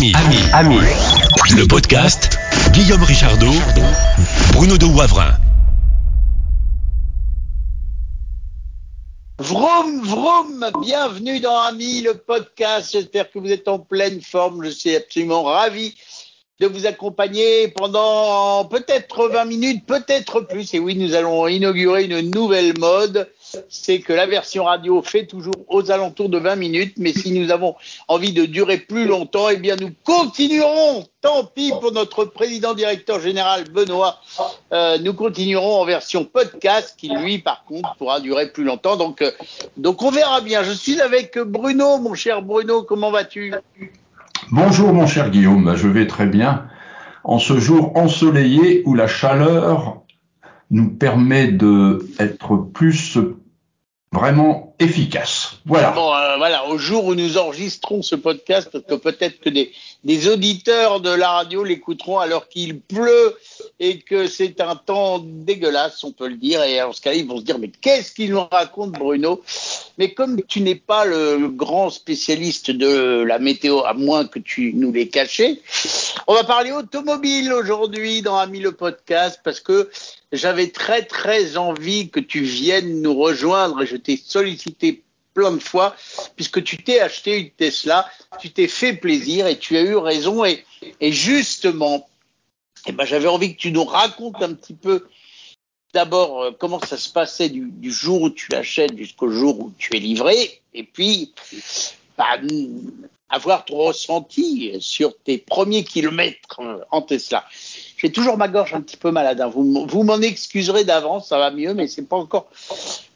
[0.00, 0.78] Ami, ami, ami.
[1.50, 2.38] Le podcast
[2.72, 3.52] Guillaume Richardot,
[4.54, 5.36] Bruno de Wavrin.
[9.40, 12.92] Vroom, vroom, bienvenue dans Ami, le podcast.
[12.92, 14.64] J'espère que vous êtes en pleine forme.
[14.64, 15.94] Je suis absolument ravi
[16.60, 20.72] de vous accompagner pendant peut-être 20 minutes, peut-être plus.
[20.72, 23.28] Et oui, nous allons inaugurer une nouvelle mode.
[23.68, 27.50] C'est que la version radio fait toujours aux alentours de 20 minutes, mais si nous
[27.50, 27.74] avons
[28.08, 31.04] envie de durer plus longtemps, eh bien nous continuerons.
[31.20, 34.16] Tant pis pour notre président directeur général Benoît.
[34.72, 38.96] Euh, nous continuerons en version podcast, qui lui, par contre, pourra durer plus longtemps.
[38.96, 39.30] Donc, euh,
[39.76, 40.62] donc on verra bien.
[40.62, 42.82] Je suis avec Bruno, mon cher Bruno.
[42.84, 43.52] Comment vas-tu?
[44.50, 46.66] Bonjour mon cher Guillaume, bah, je vais très bien.
[47.22, 50.00] En ce jour ensoleillé où la chaleur
[50.70, 53.18] nous permet d'être plus
[54.12, 55.52] vraiment efficace.
[55.66, 55.90] Voilà.
[55.90, 59.72] Bon, euh, voilà, au jour où nous enregistrons ce podcast, peut-être que des,
[60.04, 63.36] des auditeurs de la radio l'écouteront alors qu'il pleut
[63.78, 66.62] et que c'est un temps dégueulasse, on peut le dire.
[66.62, 69.42] Et en ce cas-là, ils vont se dire, mais qu'est-ce qu'il nous raconte, Bruno?
[69.98, 74.72] Mais comme tu n'es pas le grand spécialiste de la météo, à moins que tu
[74.74, 75.60] nous l'aies caché,
[76.26, 79.90] on va parler automobile aujourd'hui dans Ami le podcast, parce que
[80.32, 84.69] j'avais très très envie que tu viennes nous rejoindre et je t'ai sollicité
[85.34, 85.94] plein de fois
[86.36, 90.44] puisque tu t'es acheté une Tesla, tu t'es fait plaisir et tu as eu raison
[90.44, 90.64] et,
[91.00, 92.08] justement,
[92.86, 95.06] eh ben, j'avais envie que tu nous racontes un petit peu
[95.92, 99.72] d'abord euh, comment ça se passait du, du jour où tu achètes jusqu'au jour où
[99.76, 101.32] tu es livré et puis
[102.16, 102.38] bah,
[103.28, 107.44] avoir ton ressenti sur tes premiers kilomètres euh, en Tesla.
[107.96, 109.40] J'ai toujours ma gorge un petit peu malade.
[109.40, 109.48] Hein.
[109.48, 112.50] Vous, vous m'en excuserez d'avance, ça va mieux, mais c'est pas encore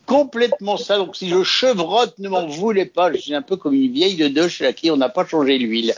[0.07, 0.97] complètement ça.
[0.97, 3.13] Donc si je chevrotte, ne m'en voulez pas.
[3.13, 5.59] Je suis un peu comme une vieille de deux chez qui on n'a pas changé
[5.59, 5.95] l'huile.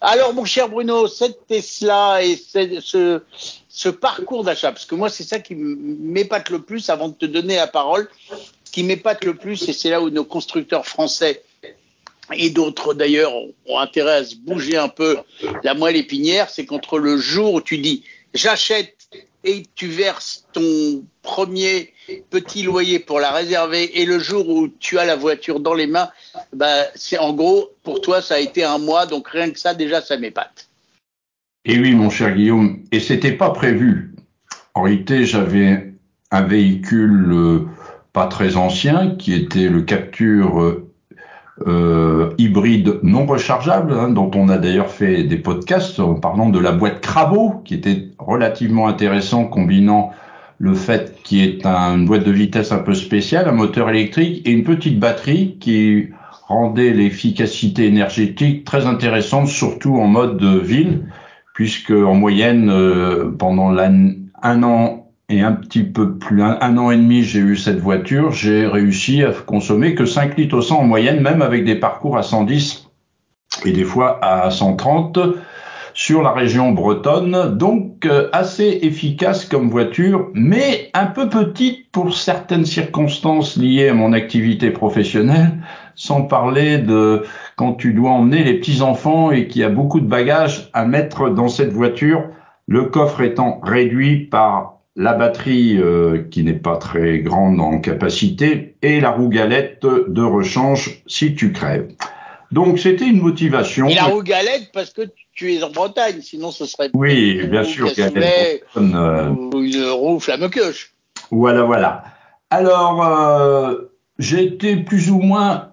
[0.00, 3.20] Alors mon cher Bruno, cette Tesla et ce,
[3.68, 7.26] ce parcours d'achat, parce que moi c'est ça qui m'épate le plus avant de te
[7.26, 8.08] donner la parole,
[8.64, 11.42] ce qui m'épate le plus, et c'est là où nos constructeurs français
[12.32, 13.32] et d'autres d'ailleurs
[13.66, 15.18] ont intérêt à se bouger un peu
[15.64, 18.96] la moelle épinière, c'est qu'entre le jour où tu dis j'achète
[19.44, 21.92] et tu verses ton premier
[22.30, 25.86] petit loyer pour la réserver et le jour où tu as la voiture dans les
[25.86, 26.10] mains,
[26.52, 29.74] bah, c'est en gros, pour toi, ça a été un mois, donc rien que ça,
[29.74, 30.68] déjà, ça m'épate.
[31.64, 34.14] Et oui, mon cher Guillaume, et c'était pas prévu.
[34.74, 35.92] En réalité, j'avais
[36.30, 37.66] un véhicule euh,
[38.12, 40.84] pas très ancien qui était le Capture
[41.66, 46.58] euh, hybride non rechargeable, hein, dont on a d'ailleurs fait des podcasts en parlant de
[46.58, 50.12] la boîte Crabo, qui était relativement intéressant, combinant
[50.58, 54.52] le fait qu'il est une boîte de vitesse un peu spéciale, un moteur électrique et
[54.52, 56.08] une petite batterie qui
[56.48, 61.06] rendait l'efficacité énergétique très intéressante, surtout en mode de ville,
[61.54, 64.99] puisque en moyenne, euh, pendant un an
[65.30, 69.22] et un petit peu plus, un, an et demi, j'ai eu cette voiture, j'ai réussi
[69.22, 72.88] à consommer que 5 litres au 100 en moyenne, même avec des parcours à 110
[73.64, 75.18] et des fois à 130
[75.94, 82.14] sur la région bretonne, donc euh, assez efficace comme voiture, mais un peu petite pour
[82.14, 85.58] certaines circonstances liées à mon activité professionnelle,
[85.94, 87.24] sans parler de
[87.56, 91.30] quand tu dois emmener les petits-enfants et qu'il y a beaucoup de bagages à mettre
[91.30, 92.24] dans cette voiture,
[92.66, 98.74] le coffre étant réduit par la batterie euh, qui n'est pas très grande en capacité
[98.82, 101.88] et la roue galette de rechange si tu crèves.
[102.52, 103.88] Donc c'était une motivation.
[103.88, 105.02] Et la roue galette parce que
[105.32, 109.30] tu es en Bretagne, sinon ce serait oui, bien sûr, galette, euh...
[109.30, 110.74] ou une roue flamme queue.
[111.30, 112.04] Voilà, voilà.
[112.50, 113.76] Alors euh,
[114.18, 115.68] j'ai été plus ou moins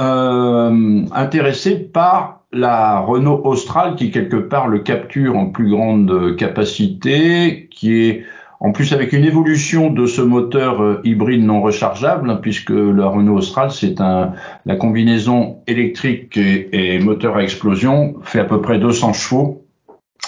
[0.00, 7.68] euh, intéressé par la Renault Austral qui quelque part le capture en plus grande capacité,
[7.70, 8.24] qui est
[8.64, 13.08] en plus, avec une évolution de ce moteur euh, hybride non rechargeable, hein, puisque la
[13.08, 14.34] Renault Austral, c'est un,
[14.66, 19.66] la combinaison électrique et, et, moteur à explosion fait à peu près 200 chevaux,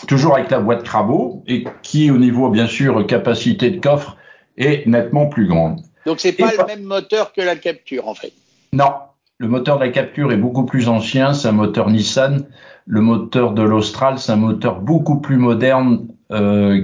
[0.08, 4.16] toujours avec la boîte Crabo, et qui, au niveau, bien sûr, capacité de coffre,
[4.58, 5.82] est nettement plus grande.
[6.04, 8.32] Donc, c'est pas et le même moteur que la Capture, en fait.
[8.72, 8.94] Non.
[9.38, 12.46] Le moteur de la Capture est beaucoup plus ancien, c'est un moteur Nissan.
[12.86, 16.08] Le moteur de l'Austral, c'est un moteur beaucoup plus moderne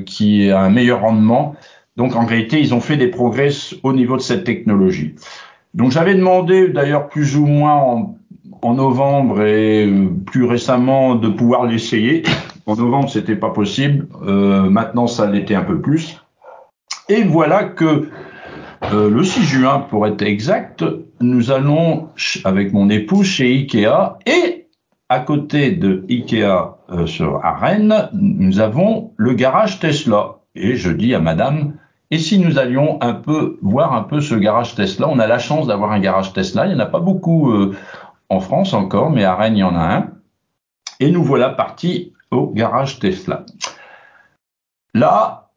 [0.07, 1.55] qui a un meilleur rendement.
[1.97, 3.51] Donc en réalité, ils ont fait des progrès
[3.83, 5.15] au niveau de cette technologie.
[5.75, 8.17] Donc j'avais demandé d'ailleurs plus ou moins en,
[8.63, 12.23] en novembre et euh, plus récemment de pouvoir l'essayer.
[12.67, 14.07] En novembre, c'était pas possible.
[14.23, 16.23] Euh, maintenant, ça l'était un peu plus.
[17.09, 18.09] Et voilà que
[18.93, 20.85] euh, le 6 juin, pour être exact,
[21.21, 22.09] nous allons
[22.45, 24.67] avec mon épouse chez Ikea et
[25.09, 30.37] à côté de Ikea euh, sur, à Rennes, nous avons le garage Tesla.
[30.55, 31.75] Et je dis à madame,
[32.11, 35.09] et si nous allions un peu voir un peu ce garage Tesla?
[35.09, 36.67] On a la chance d'avoir un garage Tesla.
[36.67, 37.77] Il n'y en a pas beaucoup euh,
[38.29, 40.11] en France encore, mais à Rennes, il y en a un.
[40.99, 43.47] Et nous voilà partis au garage Tesla.
[44.93, 45.51] Là,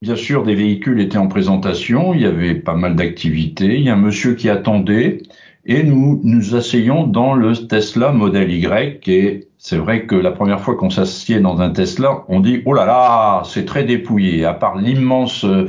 [0.00, 2.14] bien sûr, des véhicules étaient en présentation.
[2.14, 3.76] Il y avait pas mal d'activités.
[3.78, 5.22] Il y a un monsieur qui attendait.
[5.66, 10.60] Et nous nous asseyons dans le Tesla Model Y et c'est vrai que la première
[10.60, 14.44] fois qu'on s'assied dans un Tesla, on dit oh là là, c'est très dépouillé.
[14.44, 15.66] À part l'immense, euh,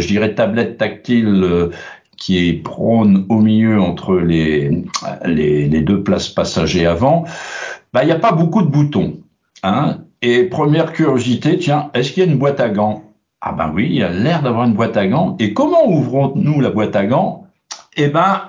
[0.00, 1.70] je dirais, tablette tactile euh,
[2.16, 4.82] qui est prône au milieu entre les,
[5.26, 7.24] les, les deux places passagers avant,
[7.92, 9.18] bah il n'y a pas beaucoup de boutons.
[9.62, 13.04] Hein et première curiosité, tiens, est-ce qu'il y a une boîte à gants?
[13.40, 15.36] Ah ben oui, il y a l'air d'avoir une boîte à gants.
[15.38, 17.46] Et comment ouvrons-nous la boîte à gants?
[17.96, 18.47] Eh ben,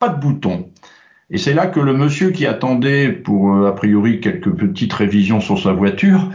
[0.00, 0.70] pas de boutons.
[1.30, 5.40] Et c'est là que le monsieur qui attendait pour euh, a priori quelques petites révisions
[5.40, 6.28] sur sa voiture,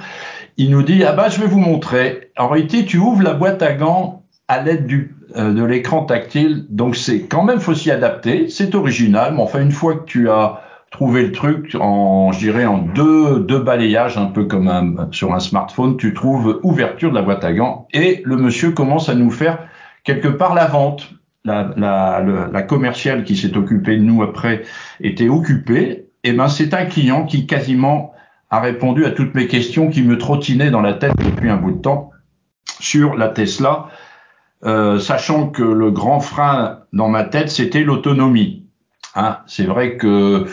[0.56, 2.32] il nous dit ah bah je vais vous montrer.
[2.38, 6.96] En réalité, tu ouvres la boîte à gants à l'aide euh, de l'écran tactile, donc
[6.96, 8.48] c'est quand même faut s'y adapter.
[8.48, 12.66] C'est original, mais enfin une fois que tu as trouvé le truc en, je dirais
[12.66, 17.24] en deux deux balayages, un peu comme sur un smartphone, tu trouves ouverture de la
[17.24, 19.58] boîte à gants et le monsieur commence à nous faire
[20.06, 21.10] quelque part la vente
[21.46, 24.64] la, commerciale qui s'est occupée de nous après
[25.00, 28.14] était occupée, et eh ben c'est un client qui quasiment
[28.50, 31.72] a répondu à toutes mes questions qui me trottinaient dans la tête depuis un bout
[31.72, 32.12] de temps
[32.80, 33.90] sur la Tesla,
[34.64, 38.66] euh, sachant que le grand frein dans ma tête c'était l'autonomie.
[39.16, 40.48] Hein, c'est vrai que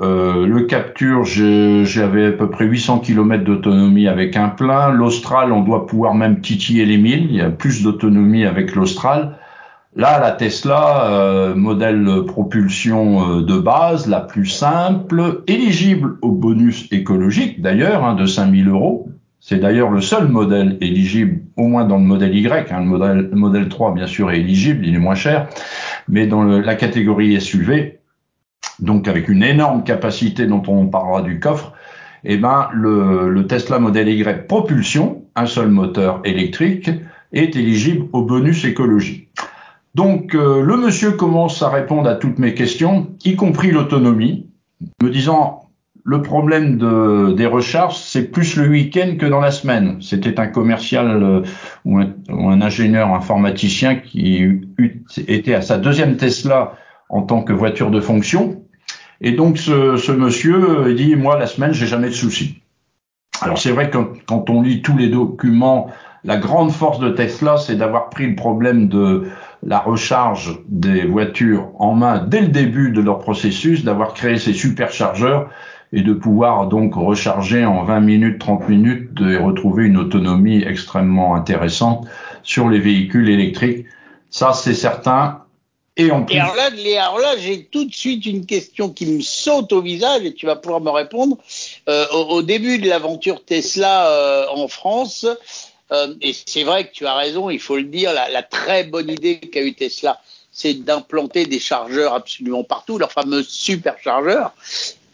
[0.00, 4.90] euh, le Capture, j'avais à peu près 800 km d'autonomie avec un plein.
[4.90, 7.26] L'Austral, on doit pouvoir même titiller les 1000.
[7.26, 9.36] Il y a plus d'autonomie avec l'Austral.
[9.96, 16.86] Là, la Tesla, euh, modèle propulsion euh, de base, la plus simple, éligible au bonus
[16.92, 19.08] écologique d'ailleurs, hein, de 5000 euros.
[19.40, 22.70] C'est d'ailleurs le seul modèle éligible, au moins dans le modèle Y.
[22.70, 25.48] Hein, le, modèle, le modèle 3, bien sûr, est éligible, il est moins cher.
[26.06, 27.98] Mais dans la catégorie SUV,
[28.78, 31.72] donc avec une énorme capacité dont on parlera du coffre,
[32.22, 36.90] eh ben, le, le Tesla Model Y propulsion, un seul moteur électrique,
[37.32, 39.30] est éligible au bonus écologique.
[39.94, 44.46] Donc euh, le monsieur commence à répondre à toutes mes questions, y compris l'autonomie,
[45.02, 45.68] me disant
[46.04, 50.00] le problème de, des recharges, c'est plus le week-end que dans la semaine.
[50.00, 51.42] C'était un commercial euh,
[51.84, 54.62] ou, un, ou, un, ingénieur informaticien qui
[55.28, 56.74] était à sa deuxième Tesla
[57.08, 58.62] en tant que voiture de fonction.
[59.20, 62.62] Et donc ce, ce monsieur dit moi la semaine j'ai jamais de soucis.
[63.42, 65.90] Alors c'est vrai que quand on lit tous les documents,
[66.24, 69.28] la grande force de Tesla, c'est d'avoir pris le problème de
[69.62, 74.54] la recharge des voitures en main dès le début de leur processus, d'avoir créé ces
[74.54, 75.50] superchargeurs
[75.92, 81.34] et de pouvoir donc recharger en 20 minutes, 30 minutes et retrouver une autonomie extrêmement
[81.34, 82.06] intéressante
[82.42, 83.86] sur les véhicules électriques.
[84.30, 85.42] Ça, c'est certain.
[85.96, 86.36] Et en plus...
[86.36, 90.24] Et alors là, là j'ai tout de suite une question qui me saute au visage
[90.24, 91.36] et tu vas pouvoir me répondre.
[91.88, 95.26] Euh, au, au, début de l'aventure Tesla euh, en France,
[95.92, 99.10] euh, et c'est vrai que tu as raison, il faut le dire, la, très bonne
[99.10, 100.20] idée qu'a eu Tesla,
[100.52, 104.52] c'est d'implanter des chargeurs absolument partout, leurs fameux superchargeurs.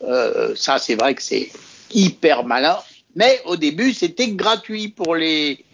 [0.05, 1.51] Euh, ça, c'est vrai que c'est
[1.93, 2.77] hyper malin.
[3.15, 5.65] Mais au début, c'était gratuit pour les,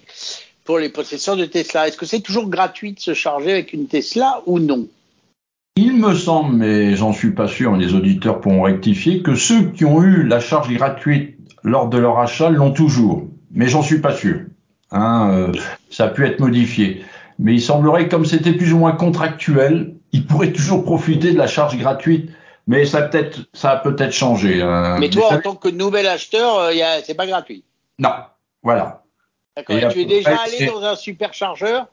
[0.65, 1.89] pour les possesseurs de Tesla.
[1.89, 4.87] Est-ce que c'est toujours gratuit de se charger avec une Tesla ou non?
[5.77, 9.85] Il me semble, mais j'en suis pas sûr, les auditeurs pourront rectifier, que ceux qui
[9.85, 13.27] ont eu la charge gratuite lors de leur achat l'ont toujours.
[13.51, 14.41] Mais j'en suis pas sûr.
[14.93, 15.53] Hein, euh,
[15.91, 17.05] ça a pu être modifié.
[17.39, 21.39] Mais il semblerait que comme c'était plus ou moins contractuel, il pourrait toujours profiter de
[21.39, 22.31] la charge gratuite.
[22.67, 24.63] Mais ça, peut ça a peut-être changé.
[24.63, 24.99] Hein.
[25.01, 25.37] Mais toi, mais ça...
[25.37, 26.73] en tant que nouvel acheteur, euh,
[27.05, 27.65] c'est pas gratuit.
[27.99, 28.13] Non,
[28.63, 29.03] voilà.
[29.57, 29.77] D'accord.
[29.77, 31.87] Et, tu es déjà allé dans un superchargeur?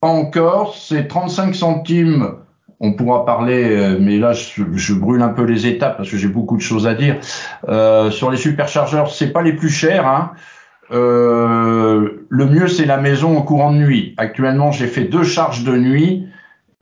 [0.00, 0.76] Pas encore.
[0.76, 2.36] C'est 35 centimes.
[2.78, 6.18] On pourra parler, euh, mais là je, je, brûle un peu les étapes parce que
[6.18, 7.18] j'ai beaucoup de choses à dire.
[7.68, 10.06] Euh, sur les superchargeurs, c'est pas les plus chers.
[10.06, 10.32] Hein.
[10.92, 14.14] Euh, le mieux, c'est la maison au courant de nuit.
[14.16, 16.26] Actuellement, j'ai fait deux charges de nuit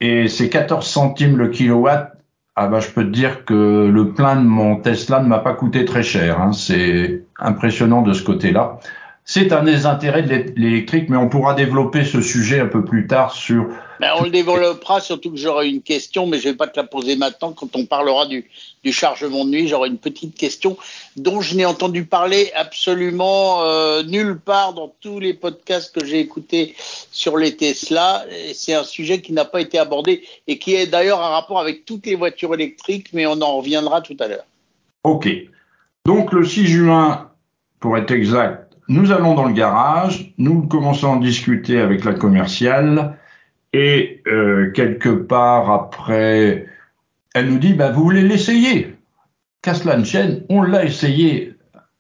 [0.01, 2.13] et c'est 14 centimes le kilowatt.
[2.57, 5.55] Ah bah, je peux te dire que le plein de mon Tesla ne m'a pas
[5.55, 6.41] coûté très cher.
[6.41, 6.53] Hein.
[6.53, 8.79] C'est impressionnant de ce côté-là.
[9.27, 13.07] C'est un des intérêts de l'électrique, mais on pourra développer ce sujet un peu plus
[13.07, 13.69] tard sur.
[13.99, 16.85] Ben, on le développera, surtout que j'aurai une question, mais je vais pas te la
[16.85, 17.53] poser maintenant.
[17.53, 18.45] Quand on parlera du,
[18.83, 20.77] du chargement de nuit, j'aurai une petite question
[21.17, 26.21] dont je n'ai entendu parler absolument euh, nulle part dans tous les podcasts que j'ai
[26.21, 26.75] écoutés
[27.11, 28.27] sur les Tesla.
[28.53, 31.87] C'est un sujet qui n'a pas été abordé et qui est d'ailleurs un rapport avec
[31.87, 34.45] toutes les voitures électriques, mais on en reviendra tout à l'heure.
[35.03, 35.29] Ok.
[36.05, 37.31] Donc le 6 juin
[37.85, 43.17] pour être exact, nous allons dans le garage, nous commençons à discuter avec la commerciale
[43.73, 46.67] et euh, quelque part après,
[47.35, 48.97] elle nous dit, bah, vous voulez l'essayer
[49.63, 51.55] Qu'à cela ne chaîne, on l'a essayé,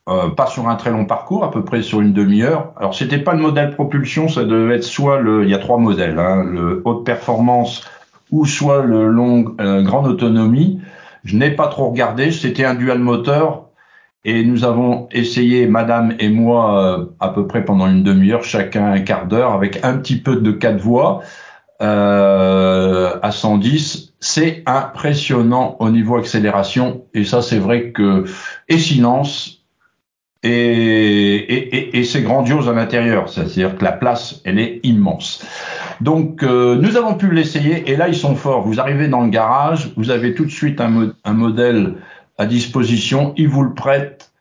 [0.09, 2.75] euh, pas sur un très long parcours, à peu près sur une demi-heure.
[2.77, 5.79] Alors c'était pas le modèle propulsion, ça devait être soit le, il y a trois
[5.79, 7.83] modèles, hein, le haute performance
[8.31, 10.81] ou soit le long euh, grande autonomie.
[11.25, 13.64] Je n'ai pas trop regardé, c'était un dual moteur
[14.25, 18.87] et nous avons essayé, Madame et moi, euh, à peu près pendant une demi-heure, chacun
[18.87, 21.23] un quart d'heure, avec un petit peu de quatre voies
[21.83, 24.15] euh, à 110.
[24.21, 28.25] C'est impressionnant au niveau accélération et ça, c'est vrai que
[28.69, 29.61] et silence
[30.43, 35.43] et, et, et, c'est grandiose à l'intérieur, c'est-à-dire que la place, elle est immense.
[36.03, 38.61] Donc, euh, nous avons pu l'essayer et là, ils sont forts.
[38.61, 41.95] Vous arrivez dans le garage, vous avez tout de suite un, un modèle
[42.39, 44.33] à disposition, ils vous le prêtent,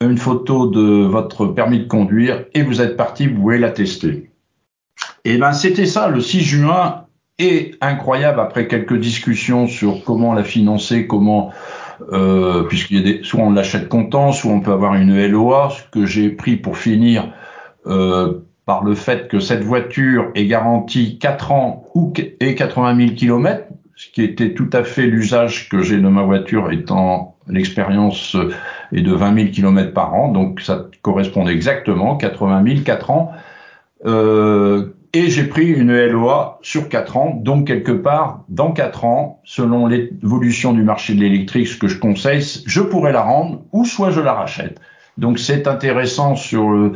[0.00, 4.30] une photo de votre permis de conduire et vous êtes parti, vous pouvez la tester.
[5.24, 7.04] Et ben c'était ça le 6 juin.
[7.40, 11.52] Et incroyable après quelques discussions sur comment la financer, comment
[12.12, 15.70] euh, puisqu'il y a des soit on l'achète comptant, soit on peut avoir une LOA,
[15.70, 17.32] ce que j'ai pris pour finir
[17.86, 23.10] euh, par le fait que cette voiture est garantie 4 ans ou et 80 000
[23.14, 23.67] km,
[23.98, 28.36] ce qui était tout à fait l'usage que j'ai de ma voiture étant l'expérience
[28.92, 33.32] est de 20 000 km par an, donc ça correspond exactement, 80 000, 4 ans.
[34.06, 39.40] Euh, et j'ai pris une LOA sur 4 ans, donc quelque part, dans 4 ans,
[39.42, 43.84] selon l'évolution du marché de l'électrique, ce que je conseille, je pourrais la rendre ou
[43.84, 44.78] soit je la rachète.
[45.16, 46.92] Donc c'est intéressant sur le,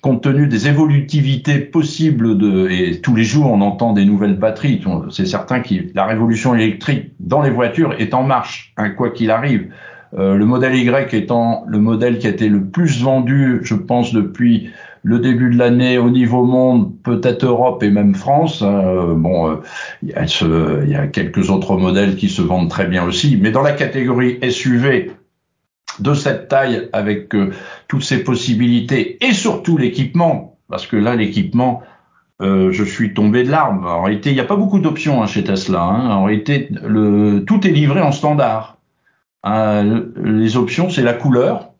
[0.00, 4.82] compte tenu des évolutivités possibles de, et tous les jours on entend des nouvelles batteries,
[5.10, 9.30] c'est certain que la révolution électrique dans les voitures est en marche, hein, quoi qu'il
[9.30, 9.68] arrive.
[10.16, 14.14] Euh, le modèle Y étant le modèle qui a été le plus vendu, je pense,
[14.14, 14.70] depuis
[15.02, 18.62] le début de l'année au niveau monde, peut-être Europe et même France.
[18.62, 19.56] Hein, euh, bon, euh,
[20.02, 20.24] il, y a
[20.84, 23.72] il y a quelques autres modèles qui se vendent très bien aussi, mais dans la
[23.72, 25.12] catégorie SUV,
[26.00, 27.52] de cette taille avec euh,
[27.88, 31.82] toutes ces possibilités et surtout l'équipement, parce que là l'équipement,
[32.40, 33.88] euh, je suis tombé de l'arbre.
[33.88, 35.82] En réalité, il n'y a pas beaucoup d'options hein, chez Tesla.
[35.82, 36.10] Hein.
[36.10, 36.68] En réalité,
[37.46, 38.78] tout est livré en standard.
[39.42, 41.72] Hein, les options, c'est la couleur,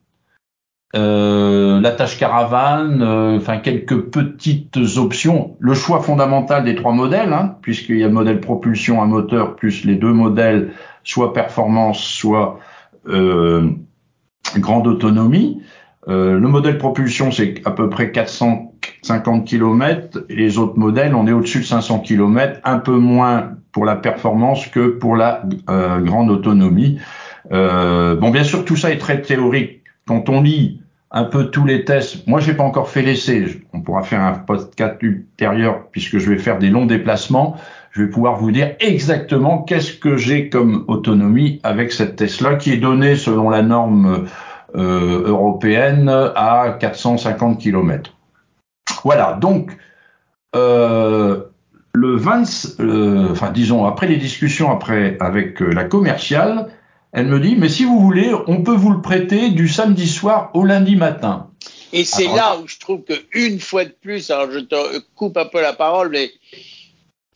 [0.97, 5.57] euh, la tâche caravane, euh, enfin quelques petites options.
[5.61, 9.57] Le choix fondamental des trois modèles, hein, puisqu'il y a le modèle propulsion à moteur
[9.57, 10.73] plus les deux modèles,
[11.05, 12.59] soit performance, soit
[13.07, 13.71] euh,
[14.57, 15.63] grande autonomie.
[16.09, 20.21] Euh, le modèle propulsion, c'est à peu près 450 km.
[20.31, 24.67] Les autres modèles, on est au-dessus de 500 km, un peu moins pour la performance
[24.69, 26.99] que pour la euh, grande autonomie.
[27.53, 29.83] Euh, bon, bien sûr, tout ça est très théorique.
[30.07, 33.63] Quand on lit un peu tous les tests, moi, j'ai pas encore fait l'essai.
[33.75, 37.57] On pourra faire un podcast ultérieur puisque je vais faire des longs déplacements.
[37.99, 42.71] Je vais pouvoir vous dire exactement qu'est-ce que j'ai comme autonomie avec cette Tesla qui
[42.71, 44.29] est donnée selon la norme
[44.77, 48.13] euh, européenne à 450 km.
[49.03, 49.77] Voilà, donc
[50.55, 51.43] euh,
[51.93, 56.69] le 20, euh, enfin disons après les discussions après avec la commerciale,
[57.11, 60.53] elle me dit mais si vous voulez, on peut vous le prêter du samedi soir
[60.55, 61.49] au lundi matin.
[61.93, 65.37] Et c'est là où je trouve que une fois de plus, alors je te coupe
[65.37, 66.31] un peu la parole, mais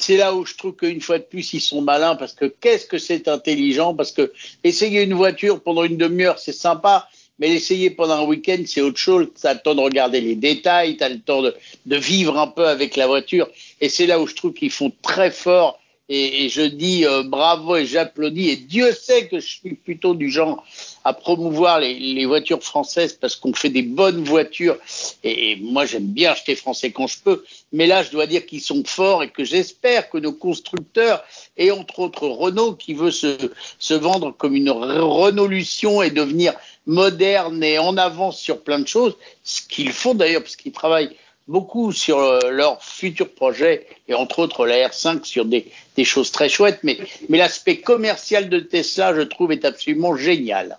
[0.02, 2.86] c'est là où je trouve qu'une fois de plus, ils sont malins parce que qu'est-ce
[2.86, 4.32] que c'est intelligent Parce que
[4.64, 8.98] essayer une voiture pendant une demi-heure, c'est sympa, mais l'essayer pendant un week-end, c'est autre
[8.98, 9.28] chose.
[9.40, 11.54] Tu as le temps de regarder les détails, tu as le temps de,
[11.96, 13.48] vivre un peu avec la voiture.
[13.80, 15.78] Et c'est là où je trouve qu'ils font très fort.
[16.08, 18.50] Et, et je dis euh, bravo et j'applaudis.
[18.50, 20.64] Et Dieu sait que je suis plutôt du genre
[21.04, 24.78] à promouvoir les, les voitures françaises parce qu'on fait des bonnes voitures.
[25.24, 27.44] Et, moi, j'aime bien acheter français quand je peux.
[27.72, 31.24] Mais là, je dois dire qu'ils sont forts et que j'espère que nos constructeurs,
[31.56, 33.36] et entre autres Renault, qui veut se,
[33.78, 36.54] se vendre comme une Renaulution et devenir
[36.86, 41.16] moderne et en avance sur plein de choses, ce qu'ils font d'ailleurs, parce qu'ils travaillent
[41.48, 45.66] beaucoup sur euh, leurs futurs projets, et entre autres la R5 sur des,
[45.96, 50.78] des choses très chouettes, mais, mais l'aspect commercial de Tesla, je trouve, est absolument génial.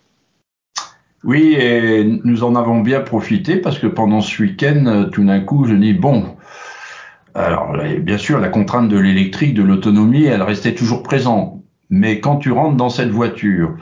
[1.24, 5.40] Oui, et nous en avons bien profité parce que pendant ce week-end, euh, tout d'un
[5.40, 6.36] coup, je dis, bon,
[7.34, 11.62] alors bien sûr, la contrainte de l'électrique, de l'autonomie, elle restait toujours présente.
[11.90, 13.76] Mais quand tu rentres dans cette voiture,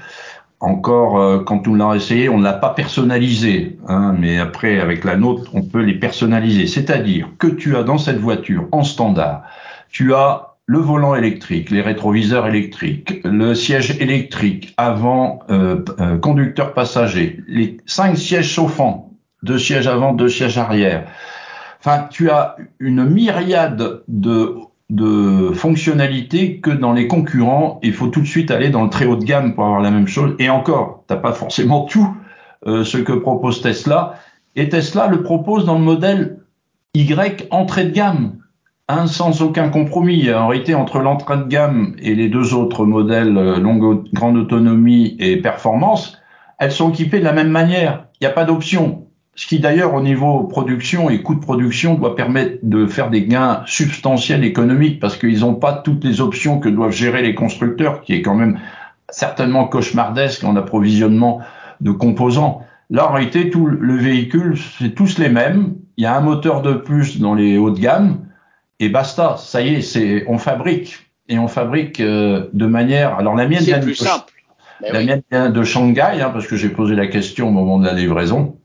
[0.60, 3.80] encore, euh, quand on l'a essayé, on ne l'a pas personnalisé.
[3.88, 6.68] Hein, mais après, avec la nôtre, on peut les personnaliser.
[6.68, 9.44] C'est-à-dire que tu as dans cette voiture, en standard,
[9.90, 16.74] tu as le volant électrique, les rétroviseurs électriques, le siège électrique avant euh, euh, conducteur
[16.74, 19.12] passager, les cinq sièges chauffants
[19.44, 21.08] deux sièges avant, deux sièges arrière.
[21.80, 24.56] Enfin, tu as une myriade de,
[24.90, 27.82] de fonctionnalités que dans les concurrents.
[27.84, 29.92] Il faut tout de suite aller dans le très haut de gamme pour avoir la
[29.92, 30.36] même chose.
[30.40, 32.16] Et encore, t'as pas forcément tout
[32.66, 34.16] euh, ce que propose Tesla.
[34.56, 36.38] Et Tesla le propose dans le modèle
[36.94, 38.38] Y entrée de gamme.
[38.94, 40.30] Hein, sans aucun compromis.
[40.34, 45.16] En réalité, entre l'entrée de gamme et les deux autres modèles, euh, longue, grande autonomie
[45.18, 46.20] et performance,
[46.60, 48.08] elles sont équipées de la même manière.
[48.20, 49.08] Il n'y a pas d'option.
[49.34, 53.24] Ce qui d'ailleurs au niveau production et coût de production doit permettre de faire des
[53.24, 58.02] gains substantiels économiques parce qu'ils n'ont pas toutes les options que doivent gérer les constructeurs,
[58.02, 58.60] qui est quand même
[59.08, 61.40] certainement cauchemardesque en approvisionnement
[61.80, 62.66] de composants.
[62.90, 65.76] Là, en réalité, tout le véhicule, c'est tous les mêmes.
[65.96, 68.18] Il y a un moteur de plus dans les hauts de gamme
[68.82, 69.36] et basta.
[69.38, 73.18] Ça y est, c'est on fabrique et on fabrique euh, de manière.
[73.18, 74.34] Alors la mienne vient plus de, simple.
[74.82, 77.86] la mienne vient de Shanghai hein, parce que j'ai posé la question au moment de
[77.86, 78.58] la livraison.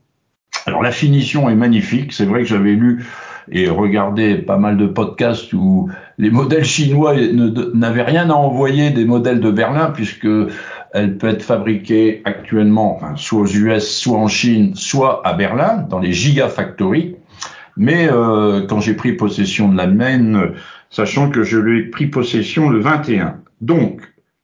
[0.65, 2.13] Alors la finition est magnifique.
[2.13, 3.05] C'est vrai que j'avais lu
[3.49, 7.15] et regardé pas mal de podcasts où les modèles chinois
[7.73, 10.27] n'avaient rien à envoyer des modèles de Berlin puisque
[10.93, 15.85] elle peut être fabriquée actuellement enfin, soit aux US, soit en Chine, soit à Berlin
[15.89, 17.16] dans les gigafactories.
[17.77, 20.53] Mais euh, quand j'ai pris possession de la mienne,
[20.89, 23.39] sachant que je lui ai pris possession le 21.
[23.61, 24.01] Donc,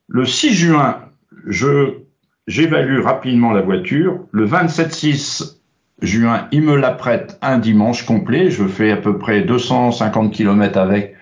[0.08, 1.00] le 6 juin,
[1.48, 2.04] je
[2.48, 4.20] j'évalue rapidement la voiture.
[4.32, 5.58] Le 27-6
[6.02, 8.50] juin, il me la prête un dimanche complet.
[8.50, 11.16] Je fais à peu près 250 km avec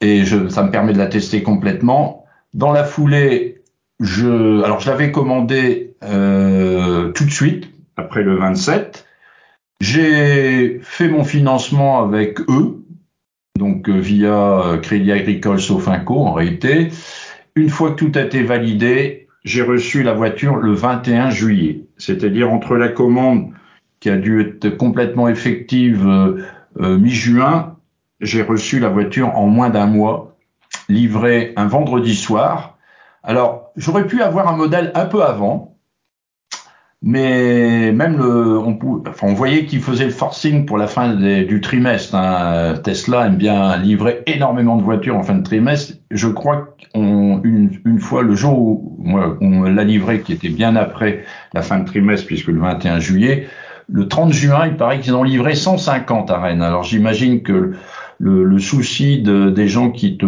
[0.00, 2.26] et je, ça me permet de la tester complètement.
[2.54, 3.62] Dans la foulée,
[4.00, 9.06] je, alors je l'avais commandé euh, tout de suite après le 27.
[9.82, 12.84] J'ai fait mon financement avec eux,
[13.58, 16.90] donc euh, via euh, Crédit Agricole Sofinco en réalité.
[17.56, 22.52] Une fois que tout a été validé, j'ai reçu la voiture le 21 juillet, c'est-à-dire
[22.52, 23.54] entre la commande
[23.98, 27.74] qui a dû être complètement effective euh, mi-juin,
[28.20, 30.36] j'ai reçu la voiture en moins d'un mois,
[30.88, 32.78] livrée un vendredi soir.
[33.24, 35.71] Alors, j'aurais pu avoir un modèle un peu avant,
[37.04, 41.60] mais même le, on, enfin, on voyait qu'il faisait le forcing pour la fin du
[41.60, 42.14] trimestre.
[42.14, 42.74] Hein.
[42.84, 45.94] Tesla aime bien livrer énormément de voitures en fin de trimestre.
[46.12, 51.24] Je crois qu'une une fois, le jour où on l'a livré, qui était bien après
[51.54, 53.48] la fin de trimestre, puisque le 21 juillet,
[53.88, 56.62] le 30 juin, il paraît qu'ils ont livré 150 à Rennes.
[56.62, 57.72] Alors j'imagine que
[58.20, 60.26] le, souci de, des gens qui te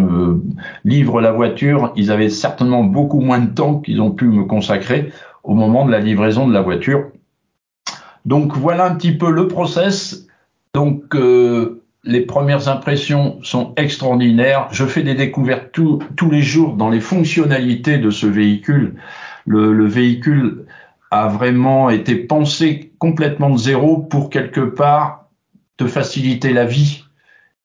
[0.83, 5.13] livrent la voiture, ils avaient certainement beaucoup moins de temps qu'ils ont pu me consacrer
[5.45, 7.11] au moment de la livraison de la voiture.
[8.25, 10.27] Donc voilà un petit peu le process.
[10.73, 14.67] Donc euh, les premières impressions sont extraordinaires.
[14.71, 18.95] Je fais des découvertes tous les jours dans les fonctionnalités de ce véhicule.
[19.45, 20.65] Le, le véhicule
[21.11, 25.29] a vraiment été pensé complètement de zéro pour quelque part
[25.77, 27.05] te faciliter la vie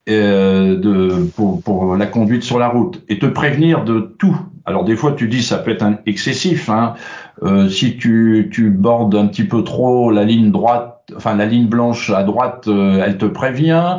[0.09, 4.37] euh, de, pour, la conduite sur la route et te prévenir de tout.
[4.71, 6.71] Alors des fois tu dis ça peut être un excessif.
[6.71, 6.95] Hein.
[7.43, 11.67] Euh, si tu, tu bordes un petit peu trop la ligne droite, enfin la ligne
[11.67, 13.99] blanche à droite, euh, elle te prévient.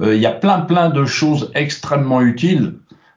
[0.00, 2.74] Euh, il y a plein plein de choses extrêmement utiles.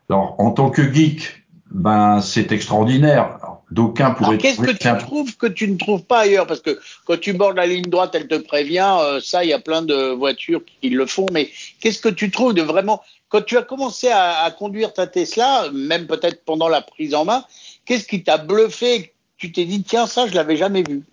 [0.10, 3.40] Alors en tant que geek, ben c'est extraordinaire.
[3.72, 4.38] D'aucuns pourraient.
[4.38, 6.46] Qu'est-ce que tu trouves que tu ne trouves pas ailleurs?
[6.46, 8.98] Parce que quand tu bordes la ligne droite, elle te prévient.
[9.24, 11.26] Ça, il y a plein de voitures qui le font.
[11.32, 15.64] Mais qu'est-ce que tu trouves de vraiment quand tu as commencé à, conduire ta Tesla,
[15.74, 17.44] même peut-être pendant la prise en main,
[17.86, 21.04] qu'est-ce qui t'a bluffé Tu t'es dit tiens ça, je l'avais jamais vu?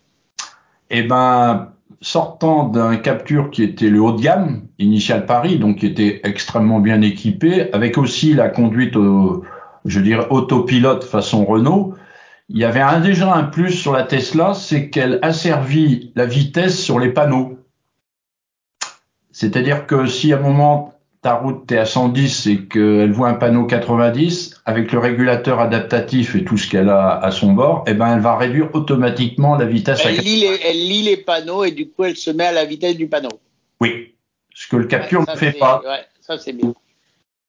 [0.91, 5.87] Eh ben, sortant d'un capture qui était le haut de gamme, Initial Paris, donc qui
[5.87, 8.95] était extrêmement bien équipé, avec aussi la conduite,
[9.85, 11.95] je dirais, autopilote façon Renault
[12.51, 16.99] il y avait déjà un plus sur la Tesla, c'est qu'elle asservit la vitesse sur
[16.99, 17.59] les panneaux.
[19.33, 23.35] C'est-à-dire que si à un moment ta route est à 110 et qu'elle voit un
[23.35, 27.95] panneau 90, avec le régulateur adaptatif et tout ce qu'elle a à son bord, eh
[27.95, 30.01] ben elle va réduire automatiquement la vitesse.
[30.05, 32.65] Elle, lit les, elle lit les panneaux et du coup elle se met à la
[32.65, 33.31] vitesse du panneau.
[33.81, 34.15] Oui,
[34.55, 35.83] ce que le capture ouais, ne fait pas.
[35.85, 36.73] Ouais, ça c'est bien.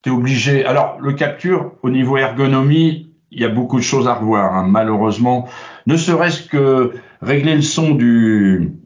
[0.02, 0.66] Tu es obligé.
[0.66, 4.66] Alors le capture, au niveau ergonomie, il y a beaucoup de choses à revoir, hein,
[4.68, 5.48] malheureusement.
[5.86, 8.79] Ne serait-ce que régler le son du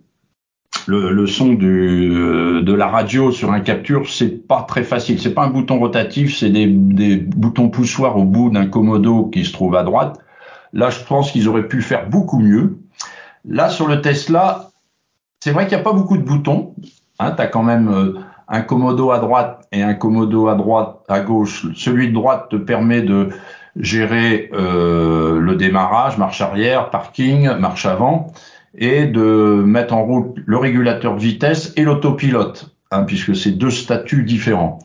[0.87, 5.19] le, le son du, euh, de la radio sur un capture, c'est pas très facile.
[5.19, 9.45] C'est pas un bouton rotatif, c'est des, des boutons poussoirs au bout d'un commodo qui
[9.45, 10.19] se trouve à droite.
[10.73, 12.79] Là, je pense qu'ils auraient pu faire beaucoup mieux.
[13.45, 14.71] Là, sur le Tesla,
[15.39, 16.73] c'est vrai qu'il n'y a pas beaucoup de boutons.
[17.19, 21.01] Hein, tu as quand même euh, un commodo à droite et un commodo à droite,
[21.09, 21.67] à gauche.
[21.75, 23.29] Celui de droite te permet de
[23.75, 28.31] gérer euh, le démarrage, marche arrière, parking, marche avant.
[28.77, 33.69] Et de mettre en route le régulateur de vitesse et l'autopilote, hein, puisque c'est deux
[33.69, 34.79] statuts différents.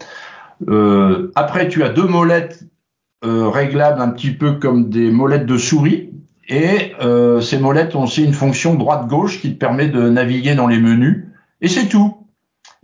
[0.68, 2.64] Euh, après, tu as deux molettes
[3.24, 6.11] euh, réglables un petit peu comme des molettes de souris,
[6.48, 10.66] et euh, ces molettes ont aussi une fonction droite-gauche qui te permet de naviguer dans
[10.66, 11.27] les menus,
[11.61, 12.27] et c'est tout.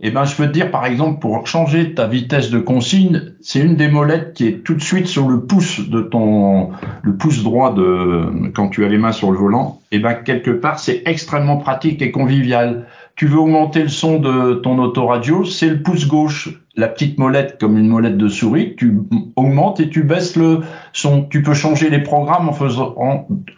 [0.01, 3.61] Eh ben, je peux te dire, par exemple, pour changer ta vitesse de consigne, c'est
[3.61, 7.43] une des molettes qui est tout de suite sur le pouce de ton, le pouce
[7.43, 9.79] droit de, quand tu as les mains sur le volant.
[9.91, 12.87] Eh ben, quelque part, c'est extrêmement pratique et convivial.
[13.15, 17.57] Tu veux augmenter le son de ton autoradio, c'est le pouce gauche, la petite molette
[17.57, 18.75] comme une molette de souris.
[18.75, 18.97] Tu
[19.37, 20.59] augmentes et tu baisses le
[20.91, 21.23] son.
[21.23, 22.95] Tu peux changer les programmes en faisant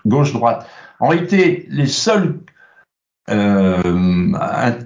[0.05, 0.67] gauche-droite.
[0.99, 2.41] En réalité, les seuls
[3.29, 4.31] euh,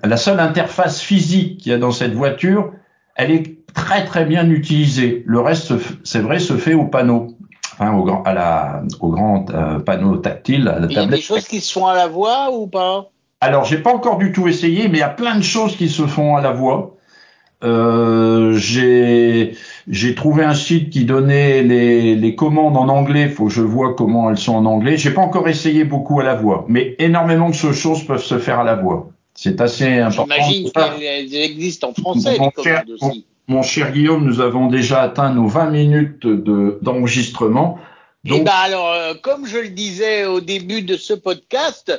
[0.03, 2.71] la seule interface physique qu'il y a dans cette voiture,
[3.15, 5.23] elle est très très bien utilisée.
[5.25, 5.73] Le reste,
[6.03, 7.35] c'est vrai, se fait au panneau,
[7.73, 10.91] enfin au grand, à la, au grand euh, panneau tactile, à la tablette.
[10.91, 13.09] Il y a des choses qui se font à la voix ou pas?
[13.41, 15.89] Alors, j'ai pas encore du tout essayé, mais il y a plein de choses qui
[15.89, 16.97] se font à la voix.
[17.63, 19.55] Euh, j'ai
[19.87, 23.29] j'ai trouvé un site qui donnait les, les commandes en anglais.
[23.29, 24.97] Faut que je vois comment elles sont en anglais.
[24.97, 28.59] J'ai pas encore essayé beaucoup à la voix, mais énormément de choses peuvent se faire
[28.59, 29.09] à la voix.
[29.33, 30.35] C'est assez important.
[30.35, 32.37] J'imagine qu'elles existent en français.
[32.37, 33.25] Mon, les cher, aussi.
[33.47, 37.79] Mon, cher Guillaume, nous avons déjà atteint nos 20 minutes d'enregistrement.
[38.23, 41.91] De, eh ben alors, euh, comme je le disais au début de ce podcast,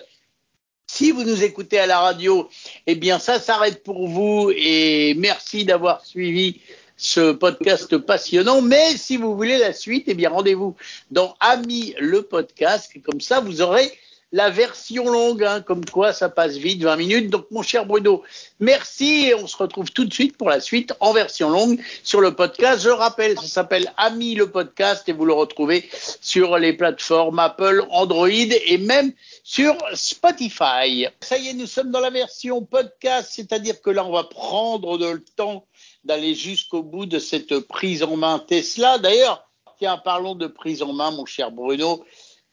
[0.92, 2.50] si vous nous écoutez à la radio,
[2.86, 6.60] eh bien ça s'arrête pour vous et merci d'avoir suivi
[6.98, 8.60] ce podcast passionnant.
[8.60, 10.76] Mais si vous voulez la suite, eh bien rendez-vous
[11.10, 12.92] dans Ami le podcast.
[13.02, 13.90] Comme ça, vous aurez
[14.32, 17.30] la version longue, hein, comme quoi ça passe vite, 20 minutes.
[17.30, 18.22] Donc mon cher Bruno,
[18.60, 22.20] merci et on se retrouve tout de suite pour la suite en version longue sur
[22.20, 22.82] le podcast.
[22.82, 25.88] Je rappelle, ça s'appelle Ami le podcast et vous le retrouvez
[26.20, 29.12] sur les plateformes Apple, Android et même
[29.44, 31.06] sur Spotify.
[31.20, 34.96] Ça y est, nous sommes dans la version podcast, c'est-à-dire que là, on va prendre
[34.96, 35.66] le temps
[36.04, 38.98] d'aller jusqu'au bout de cette prise en main Tesla.
[38.98, 39.46] D'ailleurs,
[39.78, 42.04] tiens, parlons de prise en main, mon cher Bruno.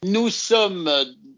[0.05, 0.89] Nous sommes,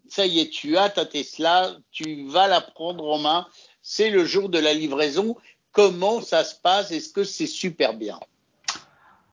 [0.07, 3.47] ça y est, tu as ta Tesla, tu vas la prendre en main.
[3.81, 5.35] C'est le jour de la livraison.
[5.71, 6.91] Comment ça se passe?
[6.91, 8.19] Est-ce que c'est super bien?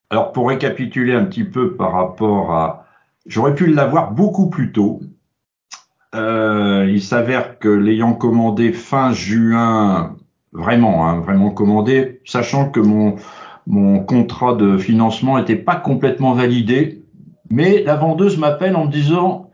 [0.09, 2.87] Alors, pour récapituler un petit peu par rapport à...
[3.27, 5.01] J'aurais pu l'avoir beaucoup plus tôt.
[6.15, 10.17] Euh, il s'avère que l'ayant commandé fin juin,
[10.53, 13.17] vraiment, hein, vraiment commandé, sachant que mon,
[13.67, 16.98] mon contrat de financement n'était pas complètement validé,
[17.51, 19.51] mais la vendeuse m'appelle en me disant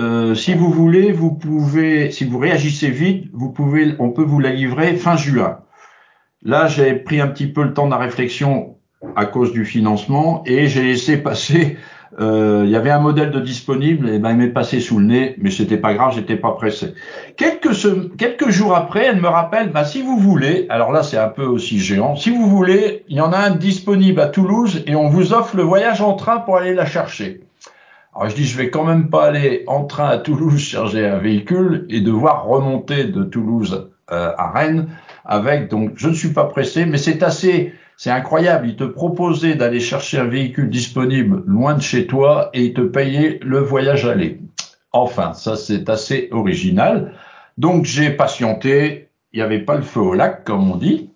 [0.00, 4.38] euh, si vous voulez, vous pouvez, si vous réagissez vite, vous pouvez, on peut vous
[4.38, 5.60] la livrer fin juin.
[6.42, 8.76] Là, j'ai pris un petit peu le temps de la réflexion
[9.16, 11.78] à cause du financement et j'ai laissé passer
[12.20, 15.06] euh, il y avait un modèle de disponible, et ben il m'est passé sous le
[15.06, 16.94] nez, mais c'était pas grave, j'étais pas pressé.
[17.36, 17.74] Quelques,
[18.16, 21.44] quelques jours après, elle me rappelle, ben, si vous voulez, alors là c'est un peu
[21.44, 25.08] aussi géant, si vous voulez, il y en a un disponible à Toulouse et on
[25.08, 27.42] vous offre le voyage en train pour aller la chercher.
[28.14, 31.18] Alors je dis, je vais quand même pas aller en train à Toulouse chercher un
[31.18, 34.88] véhicule et devoir remonter de Toulouse euh, à Rennes
[35.26, 38.68] avec, donc je ne suis pas pressé, mais c'est assez c'est incroyable.
[38.68, 42.80] Il te proposait d'aller chercher un véhicule disponible loin de chez toi et il te
[42.80, 44.40] payait le voyage aller.
[44.92, 47.12] Enfin, ça c'est assez original.
[47.58, 49.08] Donc j'ai patienté.
[49.32, 51.10] Il n'y avait pas le feu au lac, comme on dit.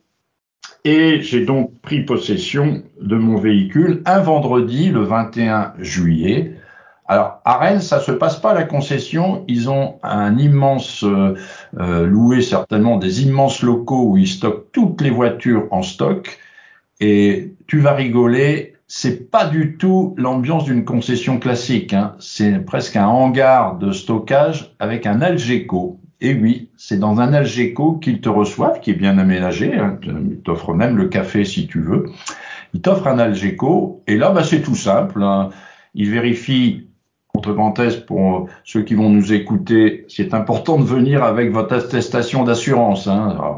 [0.84, 6.56] Et j'ai donc pris possession de mon véhicule un vendredi, le 21 juillet.
[7.06, 9.44] Alors à Rennes, ça se passe pas à la concession.
[9.46, 11.36] Ils ont un immense euh,
[11.78, 16.40] euh, loué certainement des immenses locaux où ils stockent toutes les voitures en stock.
[17.00, 21.94] Et tu vas rigoler, c'est pas du tout l'ambiance d'une concession classique.
[21.94, 22.14] Hein.
[22.18, 25.98] C'est presque un hangar de stockage avec un Algeco.
[26.20, 29.74] Et oui, c'est dans un Algeco qu'ils te reçoivent, qui est bien aménagé.
[29.74, 29.98] Hein.
[30.02, 32.11] Ils t'offrent même le café si tu veux.
[32.74, 34.02] Ils t'offrent un Algeco.
[34.07, 35.22] Et là, bah, c'est tout simple.
[35.22, 35.50] Hein.
[35.94, 36.87] Ils vérifient
[37.35, 42.44] entre parenthèses, pour ceux qui vont nous écouter, c'est important de venir avec votre attestation
[42.44, 43.09] d'assurance.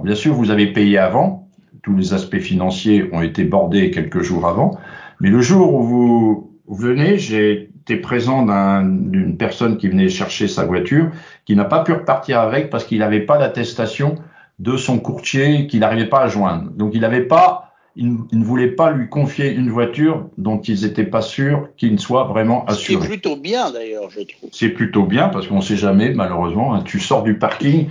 [0.05, 1.44] Bien sûr, vous avez payé avant,
[1.85, 4.79] tous les aspects financiers ont été bordés quelques jours avant.
[5.21, 8.43] Mais le jour où vous venez, j'ai été présent
[8.83, 11.11] d'une personne qui venait chercher sa voiture,
[11.45, 14.17] qui n'a pas pu repartir avec parce qu'il n'avait pas l'attestation
[14.59, 16.71] de son courtier qu'il n'arrivait pas à joindre.
[16.71, 21.05] Donc il n'avait pas, il, ne voulait pas lui confier une voiture dont ils n'étaient
[21.05, 23.03] pas sûrs qu'il soit vraiment assuré.
[23.03, 24.49] C'est plutôt bien d'ailleurs, je trouve.
[24.53, 26.75] C'est plutôt bien parce qu'on ne sait jamais, malheureusement.
[26.75, 27.89] Hein, tu sors du parking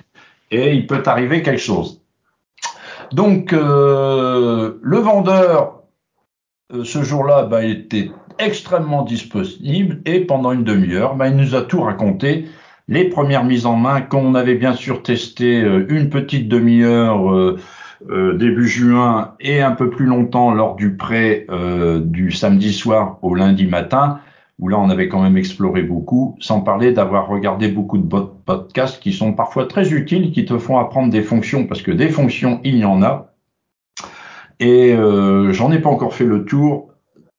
[0.50, 2.03] et il peut t'arriver quelque chose.
[3.12, 5.84] Donc, euh, le vendeur,
[6.74, 11.62] euh, ce jour-là, bah, était extrêmement disponible et pendant une demi-heure, bah, il nous a
[11.62, 12.48] tout raconté.
[12.88, 17.58] Les premières mises en main, qu'on avait bien sûr testé euh, une petite demi-heure
[18.36, 21.48] début juin et un peu plus longtemps lors du prêt
[22.02, 24.20] du samedi soir au lundi matin,
[24.64, 28.08] où là on avait quand même exploré beaucoup, sans parler d'avoir regardé beaucoup de
[28.46, 32.08] podcasts qui sont parfois très utiles, qui te font apprendre des fonctions, parce que des
[32.08, 33.34] fonctions, il y en a.
[34.62, 34.96] Et
[35.52, 36.94] j'en ai pas encore fait le tour.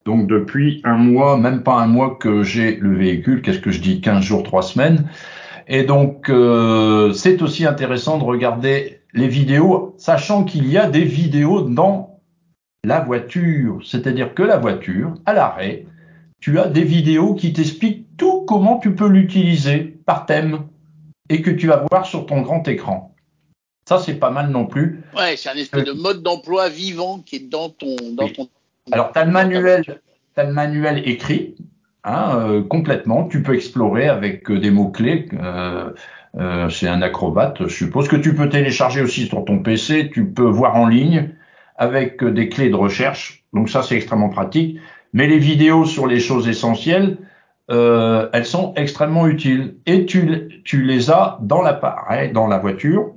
[0.05, 3.81] Donc depuis un mois, même pas un mois que j'ai le véhicule, qu'est-ce que je
[3.81, 5.09] dis 15 jours, 3 semaines.
[5.67, 11.05] Et donc euh, c'est aussi intéressant de regarder les vidéos, sachant qu'il y a des
[11.05, 12.21] vidéos dans
[12.85, 13.79] la voiture.
[13.83, 15.87] C'est-à-dire que la voiture, à l'arrêt,
[16.44, 20.66] tu as des vidéos qui t'expliquent tout comment tu peux l'utiliser par thème
[21.30, 23.14] et que tu vas voir sur ton grand écran.
[23.88, 25.02] Ça, c'est pas mal non plus.
[25.16, 28.50] Ouais, c'est un espèce de mode d'emploi vivant qui est dans ton, dans ton
[28.92, 30.02] alors, tu as le manuel,
[30.37, 31.54] as le manuel écrit,
[32.04, 33.26] hein, euh, complètement.
[33.26, 35.30] Tu peux explorer avec euh, des mots-clés.
[35.33, 35.92] Euh,
[36.37, 40.11] euh, c'est un acrobate, je suppose que tu peux télécharger aussi sur ton PC.
[40.12, 41.30] Tu peux voir en ligne
[41.78, 43.46] avec des clés de recherche.
[43.54, 44.78] Donc ça, c'est extrêmement pratique.
[45.14, 47.18] Mais les vidéos sur les choses essentielles,
[47.70, 49.77] euh, elles sont extrêmement utiles.
[49.87, 53.14] Et tu, tu les as dans l'appareil, dans la voiture,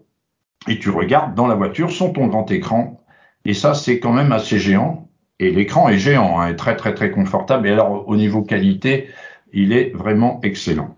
[0.68, 3.04] et tu regardes dans la voiture sur ton grand écran.
[3.46, 5.10] Et ça, c'est quand même assez géant.
[5.40, 7.68] Et l'écran est géant, hein, très très très confortable.
[7.68, 9.08] Et alors au niveau qualité,
[9.52, 10.96] il est vraiment excellent.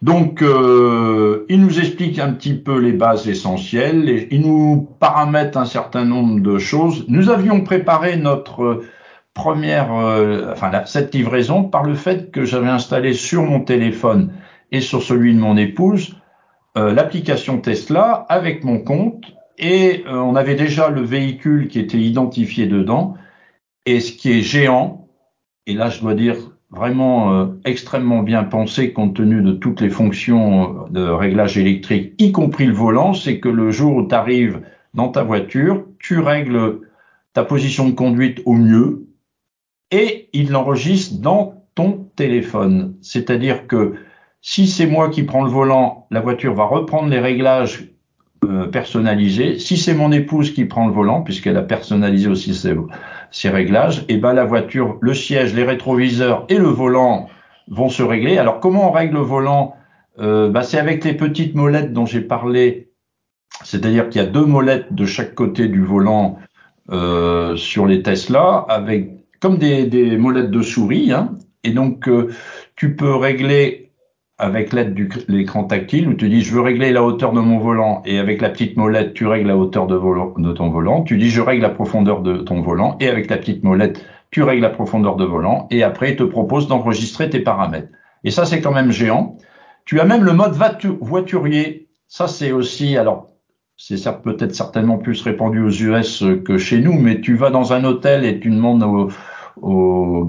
[0.00, 5.64] Donc, euh, il nous explique un petit peu les bases essentielles, il nous paramètre un
[5.64, 7.04] certain nombre de choses.
[7.08, 8.84] Nous avions préparé notre
[9.38, 14.32] première, euh, enfin cette livraison par le fait que j'avais installé sur mon téléphone
[14.72, 16.16] et sur celui de mon épouse
[16.76, 19.24] euh, l'application Tesla avec mon compte
[19.58, 23.14] et euh, on avait déjà le véhicule qui était identifié dedans.
[23.86, 25.08] Et ce qui est géant,
[25.66, 26.36] et là je dois dire
[26.70, 32.14] vraiment euh, extrêmement bien pensé compte tenu de toutes les fonctions euh, de réglage électrique,
[32.18, 34.60] y compris le volant, c'est que le jour où tu arrives
[34.94, 36.80] dans ta voiture, tu règles
[37.32, 39.07] ta position de conduite au mieux
[39.90, 42.96] et il l'enregistre dans ton téléphone.
[43.00, 43.94] C'est-à-dire que
[44.40, 47.88] si c'est moi qui prends le volant, la voiture va reprendre les réglages
[48.44, 49.58] euh, personnalisé.
[49.58, 54.14] Si c'est mon épouse qui prend le volant, puisqu'elle a personnalisé aussi ses, réglages, et
[54.14, 57.28] eh ben la voiture, le siège, les rétroviseurs et le volant
[57.68, 58.38] vont se régler.
[58.38, 59.74] Alors comment on règle le volant?
[60.20, 62.92] Euh, bah, C'est avec les petites molettes dont j'ai parlé,
[63.64, 66.38] c'est-à-dire qu'il y a deux molettes de chaque côté du volant
[66.90, 72.08] euh, sur les Tesla, avec comme des, des molettes de souris, hein, et donc
[72.76, 73.88] tu peux régler
[74.38, 77.58] avec l'aide de l'écran tactile où tu dis je veux régler la hauteur de mon
[77.58, 81.02] volant et avec la petite molette tu règles la hauteur de, volant, de ton volant.
[81.02, 84.42] Tu dis je règle la profondeur de ton volant et avec la petite molette tu
[84.42, 87.88] règles la profondeur de volant et après il te propose d'enregistrer tes paramètres.
[88.22, 89.36] Et ça c'est quand même géant.
[89.84, 90.56] Tu as même le mode
[91.00, 91.88] voiturier.
[92.06, 93.26] Ça c'est aussi alors
[93.76, 97.84] c'est peut-être certainement plus répandu aux US que chez nous, mais tu vas dans un
[97.84, 98.82] hôtel et tu demandes
[99.62, 100.26] au,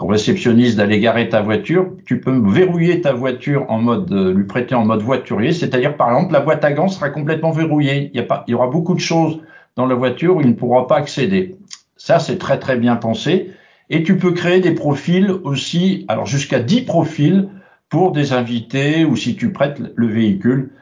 [0.00, 4.74] réceptionniste d'aller garer ta voiture, tu peux verrouiller ta voiture en mode, euh, lui prêter
[4.74, 8.10] en mode voiturier, c'est-à-dire par exemple la boîte à gants sera complètement verrouillée.
[8.14, 9.40] Il y aura beaucoup de choses
[9.76, 11.56] dans la voiture où il ne pourra pas accéder.
[11.96, 13.52] Ça, c'est très très bien pensé.
[13.90, 17.48] Et tu peux créer des profils aussi, alors jusqu'à 10 profils
[17.88, 20.72] pour des invités ou si tu prêtes le véhicule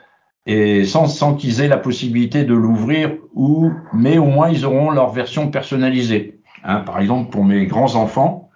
[0.47, 4.91] et sans, sans qu'ils aient la possibilité de l'ouvrir ou, mais au moins ils auront
[4.91, 6.40] leur version personnalisée.
[6.65, 8.51] Hein, par exemple, pour mes grands-enfants,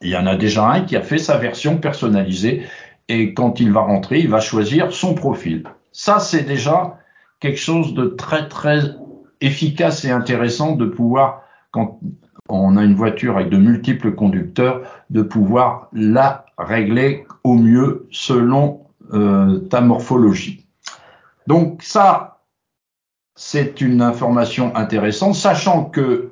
[0.00, 2.66] il y en a déjà un qui a fait sa version personnalisée
[3.08, 5.64] et quand il va rentrer, il va choisir son profil.
[5.92, 6.98] Ça, c'est déjà
[7.40, 8.80] quelque chose de très, très
[9.40, 12.00] efficace et intéressant de pouvoir, quand
[12.48, 18.86] on a une voiture avec de multiples conducteurs, de pouvoir la régler au mieux selon
[19.12, 20.66] euh, ta morphologie.
[21.46, 22.40] Donc ça,
[23.36, 26.30] c'est une information intéressante, sachant que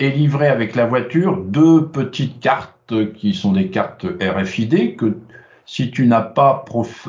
[0.00, 5.18] est livré avec la voiture deux petites cartes qui sont des cartes RFID que
[5.66, 6.64] si tu n'as pas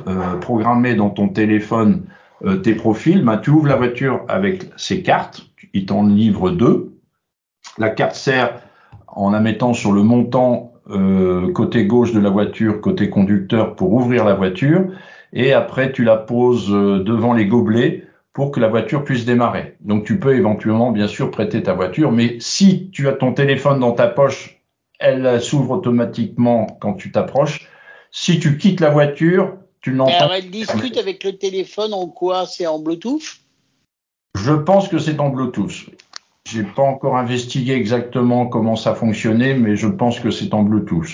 [0.07, 2.03] euh, programmé dans ton téléphone
[2.45, 6.93] euh, tes profils, ben, tu ouvres la voiture avec ces cartes, il t'en livre deux.
[7.77, 8.61] La carte sert
[9.07, 13.93] en la mettant sur le montant euh, côté gauche de la voiture, côté conducteur pour
[13.93, 14.91] ouvrir la voiture,
[15.33, 19.75] et après tu la poses devant les gobelets pour que la voiture puisse démarrer.
[19.81, 23.79] Donc tu peux éventuellement bien sûr prêter ta voiture, mais si tu as ton téléphone
[23.79, 24.61] dans ta poche,
[24.99, 27.67] elle s'ouvre automatiquement quand tu t'approches.
[28.11, 30.17] Si tu quittes la voiture, tu l'entends.
[30.17, 32.45] Alors elle discute avec le téléphone en quoi?
[32.45, 33.39] C'est en Bluetooth?
[34.37, 35.89] Je pense que c'est en Bluetooth.
[36.47, 41.09] J'ai pas encore investigué exactement comment ça fonctionnait, mais je pense que c'est en Bluetooth.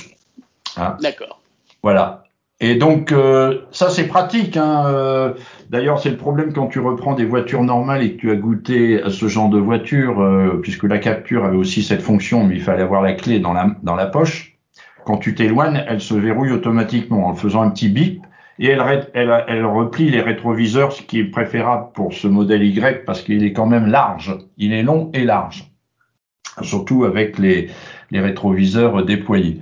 [0.75, 1.41] Hein D'accord.
[1.81, 2.23] Voilà.
[2.59, 4.57] Et donc euh, ça c'est pratique.
[4.57, 4.85] Hein.
[4.87, 5.33] Euh,
[5.69, 9.01] D'ailleurs c'est le problème quand tu reprends des voitures normales et que tu as goûté
[9.01, 12.61] à ce genre de voiture, euh, puisque la capture avait aussi cette fonction, mais il
[12.61, 14.57] fallait avoir la clé dans la, dans la poche.
[15.05, 18.25] Quand tu t'éloignes, elle se verrouille automatiquement en faisant un petit bip
[18.59, 23.05] et elle, elle, elle replie les rétroviseurs, ce qui est préférable pour ce modèle Y
[23.05, 24.35] parce qu'il est quand même large.
[24.57, 25.71] Il est long et large,
[26.63, 27.69] surtout avec les,
[28.09, 29.61] les rétroviseurs déployés.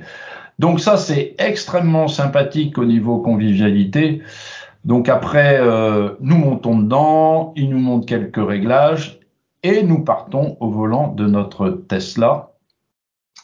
[0.60, 4.22] Donc ça, c'est extrêmement sympathique au niveau convivialité.
[4.86, 9.20] Donc après, euh, nous montons dedans, il nous montre quelques réglages
[9.64, 12.52] et nous partons au volant de notre Tesla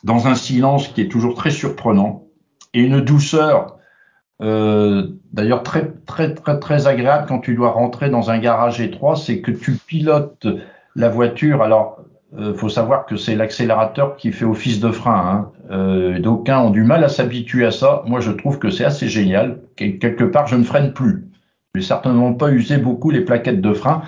[0.03, 2.27] dans un silence qui est toujours très surprenant
[2.73, 3.77] et une douceur
[4.41, 9.15] euh, d'ailleurs très très très très agréable quand tu dois rentrer dans un garage étroit,
[9.15, 10.47] c'est que tu pilotes
[10.95, 11.61] la voiture.
[11.61, 11.99] Alors
[12.37, 15.15] euh, faut savoir que c'est l'accélérateur qui fait office de frein.
[15.15, 15.51] Hein.
[15.71, 18.03] Euh, D'aucuns ont du mal à s'habituer à ça.
[18.05, 19.61] Moi, je trouve que c'est assez génial.
[19.75, 21.27] Quelque part, je ne freine plus.
[21.73, 24.01] Je vais certainement pas user beaucoup les plaquettes de frein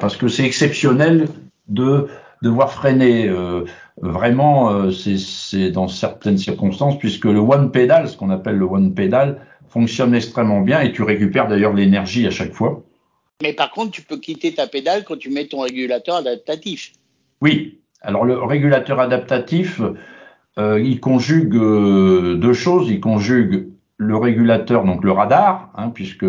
[0.00, 1.28] parce que c'est exceptionnel
[1.68, 2.08] de
[2.42, 3.28] devoir freiner.
[3.28, 3.64] Euh,
[4.00, 8.94] vraiment, euh, c'est dans certaines circonstances, puisque le one pedal, ce qu'on appelle le one
[8.94, 12.82] pedal, fonctionne extrêmement bien et tu récupères d'ailleurs l'énergie à chaque fois.
[13.42, 16.92] Mais par contre, tu peux quitter ta pédale quand tu mets ton régulateur adaptatif.
[17.40, 17.78] Oui.
[18.02, 19.94] Alors le régulateur adaptatif, euh,
[20.78, 22.88] il conjugue euh, deux choses.
[22.88, 26.26] Il conjugue le régulateur, donc le radar, hein, puisque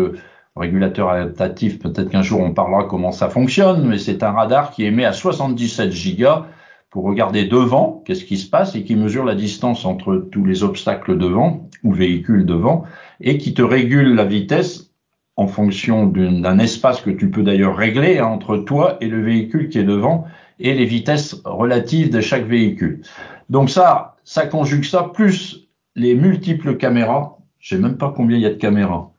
[0.56, 4.84] régulateur adaptatif, peut-être qu'un jour on parlera comment ça fonctionne, mais c'est un radar qui
[4.84, 6.46] émet à 77 gigas
[6.90, 10.62] pour regarder devant, qu'est-ce qui se passe, et qui mesure la distance entre tous les
[10.62, 12.84] obstacles devant ou véhicules devant,
[13.20, 14.90] et qui te régule la vitesse
[15.36, 19.70] en fonction d'un espace que tu peux d'ailleurs régler hein, entre toi et le véhicule
[19.70, 20.26] qui est devant,
[20.60, 23.00] et les vitesses relatives de chaque véhicule.
[23.48, 27.38] Donc ça, ça conjugue ça, plus les multiples caméras.
[27.58, 29.12] Je sais même pas combien il y a de caméras,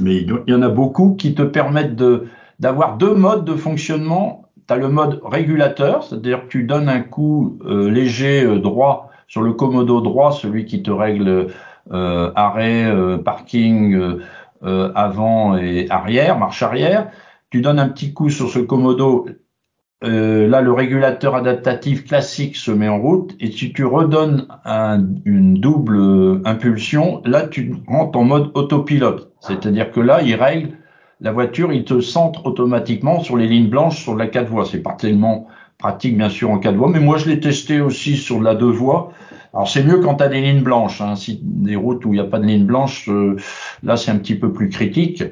[0.00, 2.00] mais il y en a beaucoup qui te permettent
[2.58, 4.48] d'avoir deux modes de fonctionnement.
[4.68, 9.10] Tu as le mode régulateur, c'est-à-dire que tu donnes un coup euh, léger euh, droit
[9.26, 11.48] sur le commodo droit, celui qui te règle
[11.90, 12.92] euh, arrêt,
[13.24, 14.20] parking,
[14.62, 17.10] avant et arrière, marche arrière.
[17.50, 19.26] Tu donnes un petit coup sur ce commodo
[20.04, 24.46] euh, là, le régulateur adaptatif classique se met en route et si tu redonnes
[25.24, 29.32] une double impulsion, là, tu rentres en mode autopilote.
[29.40, 30.70] C'est-à-dire que là, il règle
[31.20, 34.64] la voiture, il te centre automatiquement sur les lignes blanches sur la 4 voies.
[34.64, 35.46] C'est pas tellement
[35.78, 38.66] pratique, bien sûr, en 4 voies, mais moi, je l'ai testé aussi sur la 2
[38.66, 39.12] voies.
[39.54, 41.00] Alors, c'est mieux quand tu as des lignes blanches.
[41.00, 41.14] Hein.
[41.14, 43.36] Si des routes où il n'y a pas de lignes blanches, euh,
[43.82, 45.22] là, c'est un petit peu plus critique.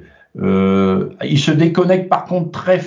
[0.40, 2.80] Euh, il se déconnecte par contre très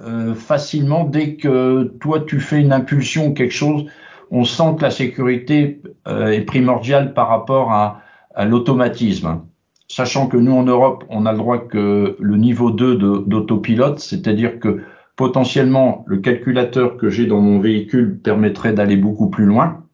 [0.00, 3.86] euh, facilement dès que toi tu fais une impulsion ou quelque chose.
[4.30, 8.02] On sent que la sécurité euh, est primordiale par rapport à,
[8.34, 9.42] à l'automatisme.
[9.88, 14.60] Sachant que nous en Europe, on a le droit que le niveau 2 d'autopilote, c'est-à-dire
[14.60, 14.82] que
[15.16, 19.84] potentiellement le calculateur que j'ai dans mon véhicule permettrait d'aller beaucoup plus loin.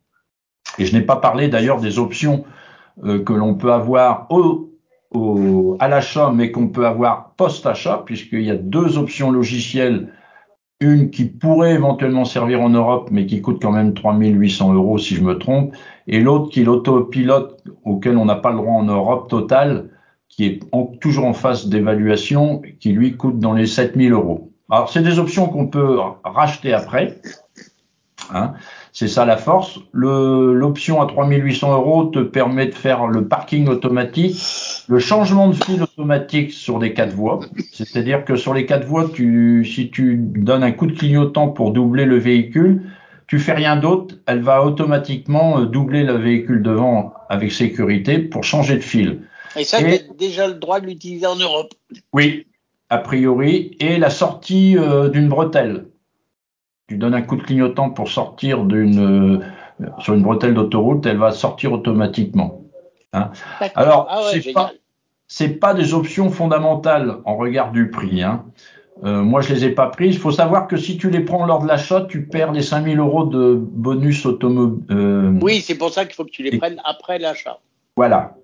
[0.79, 2.45] Et je n'ai pas parlé d'ailleurs des options
[3.05, 4.74] euh, que l'on peut avoir au,
[5.15, 10.09] au, à l'achat, mais qu'on peut avoir post-achat, puisqu'il y a deux options logicielles.
[10.81, 15.15] Une qui pourrait éventuellement servir en Europe, mais qui coûte quand même 3800 euros si
[15.15, 15.75] je me trompe,
[16.07, 19.91] et l'autre qui est l'autopilote auquel on n'a pas le droit en Europe total,
[20.29, 20.61] qui est
[21.01, 24.51] toujours en phase d'évaluation, qui lui coûte dans les 7000 euros.
[24.69, 27.21] Alors c'est des options qu'on peut racheter après.
[28.33, 28.55] Hein.
[28.97, 29.81] C'est ça la force.
[29.93, 34.41] L'option à 3800 euros te permet de faire le parking automatique,
[34.87, 37.41] le changement de fil automatique sur des quatre voies.
[37.73, 41.73] C'est-à-dire que sur les quatre voies, tu, si tu donnes un coup de clignotant pour
[41.73, 42.83] doubler le véhicule,
[43.27, 48.45] tu fais rien d'autre, elle va automatiquement euh, doubler le véhicule devant avec sécurité pour
[48.45, 49.23] changer de fil.
[49.57, 51.75] Et ça, tu as déjà le droit de l'utiliser en Europe.
[52.13, 52.47] Oui,
[52.91, 53.77] a priori.
[53.81, 55.87] Et la sortie euh, d'une bretelle
[56.87, 61.19] tu donnes un coup de clignotant pour sortir d'une euh, sur une bretelle d'autoroute, elle
[61.19, 62.63] va sortir automatiquement.
[63.13, 63.31] Hein.
[63.75, 64.73] Alors, ah c'est pas
[65.27, 68.23] c'est pas des options fondamentales en regard du prix.
[68.23, 68.45] Hein.
[69.05, 70.15] Euh, moi, je les ai pas prises.
[70.15, 72.99] Il faut savoir que si tu les prends lors de l'achat, tu perds les 5000
[72.99, 74.85] euros de bonus automobile.
[74.91, 77.59] Euh, oui, c'est pour ça qu'il faut que tu les prennes après l'achat.
[77.97, 78.37] Voilà.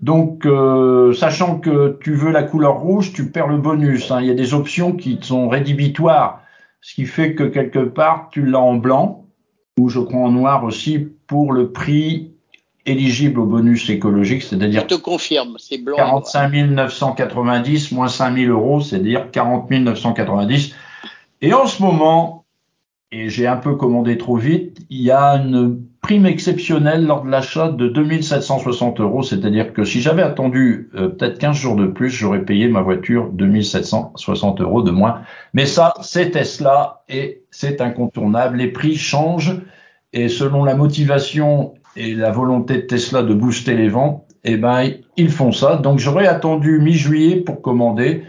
[0.00, 4.10] Donc, euh, sachant que tu veux la couleur rouge, tu perds le bonus.
[4.10, 4.20] Hein.
[4.22, 6.40] Il y a des options qui sont rédhibitoires
[6.84, 9.24] ce qui fait que quelque part, tu l'as en blanc,
[9.78, 12.32] ou je crois en noir aussi, pour le prix
[12.84, 14.82] éligible au bonus écologique, c'est-à-dire...
[14.82, 15.96] Je te confirme, c'est blanc.
[15.96, 20.74] 45 990 moins 5 000 euros, c'est-à-dire 40 990.
[21.40, 22.44] Et en ce moment,
[23.10, 27.30] et j'ai un peu commandé trop vite, il y a une prime exceptionnelle lors de
[27.30, 32.10] l'achat de 2760 euros, c'est-à-dire que si j'avais attendu euh, peut-être 15 jours de plus,
[32.10, 35.22] j'aurais payé ma voiture 2760 euros de moins.
[35.54, 38.58] Mais ça, c'est Tesla et c'est incontournable.
[38.58, 39.62] Les prix changent
[40.12, 44.90] et selon la motivation et la volonté de Tesla de booster les ventes, eh ben,
[45.16, 45.76] ils font ça.
[45.76, 48.24] Donc j'aurais attendu mi-juillet pour commander.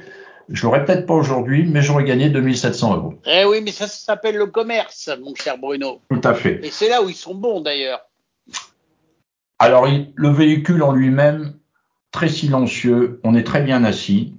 [0.50, 3.14] Je l'aurais peut-être pas aujourd'hui, mais j'aurais gagné 2700 euros.
[3.26, 6.02] Eh oui, mais ça, ça s'appelle le commerce, mon cher Bruno.
[6.10, 6.60] Tout à fait.
[6.64, 8.02] Et c'est là où ils sont bons d'ailleurs.
[9.58, 11.54] Alors, il- le véhicule en lui-même,
[12.12, 14.36] très silencieux, on est très bien assis.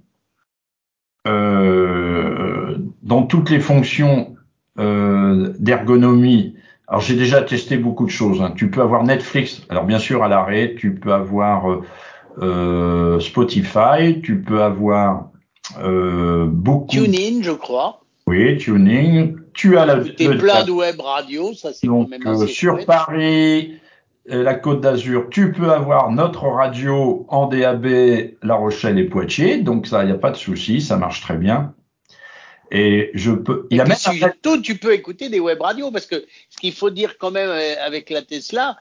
[1.27, 4.37] Euh, dans toutes les fonctions
[4.79, 6.55] euh, d'ergonomie,
[6.87, 8.41] alors j'ai déjà testé beaucoup de choses.
[8.43, 8.53] hein.
[8.55, 11.83] Tu peux avoir Netflix, alors bien sûr à l'arrêt, tu peux avoir euh,
[12.43, 15.31] euh, Spotify, tu peux avoir
[15.79, 16.89] euh, beaucoup.
[16.89, 18.03] TuneIn, je crois.
[18.27, 19.37] Oui, tuning.
[19.55, 22.49] Tu as la, le- plein de web radio, ça c'est quand donc même euh, assez
[22.53, 22.87] sur chouette.
[22.87, 23.81] Paris,
[24.31, 27.87] euh, la Côte d'Azur, tu peux avoir notre radio en DAB
[28.43, 31.37] La Rochelle et Poitiers, donc ça, il n'y a pas de souci, ça marche très
[31.37, 31.75] bien.
[32.73, 33.69] Et je peux.
[33.71, 36.73] Il y a même surtout, tu peux écouter des web radios parce que ce qu'il
[36.73, 37.49] faut dire quand même
[37.85, 38.77] avec la Tesla,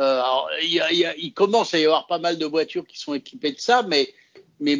[0.00, 2.38] euh, alors, il, y a- il y a- il commence à y avoir pas mal
[2.38, 4.08] de voitures qui sont équipées de ça, mais,
[4.58, 4.78] mais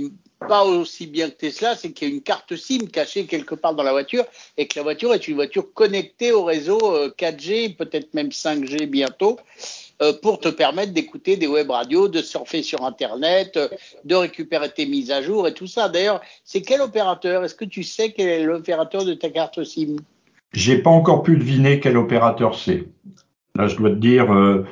[0.48, 3.74] pas aussi bien que Tesla, c'est qu'il y a une carte SIM cachée quelque part
[3.74, 4.24] dans la voiture
[4.56, 8.86] et que la voiture est une voiture connectée au réseau euh, 4G, peut-être même 5G
[8.86, 9.38] bientôt.
[10.02, 13.68] euh, pour te permettre d'écouter des web radios, de surfer sur Internet, euh,
[14.04, 15.88] de récupérer tes mises à jour et tout ça.
[15.88, 17.44] D'ailleurs, c'est quel opérateur?
[17.44, 19.96] Est-ce que tu sais quel est l'opérateur de ta carte SIM?
[20.52, 22.84] J'ai pas encore pu deviner quel opérateur c'est.
[23.54, 24.64] Là, je dois te dire, euh,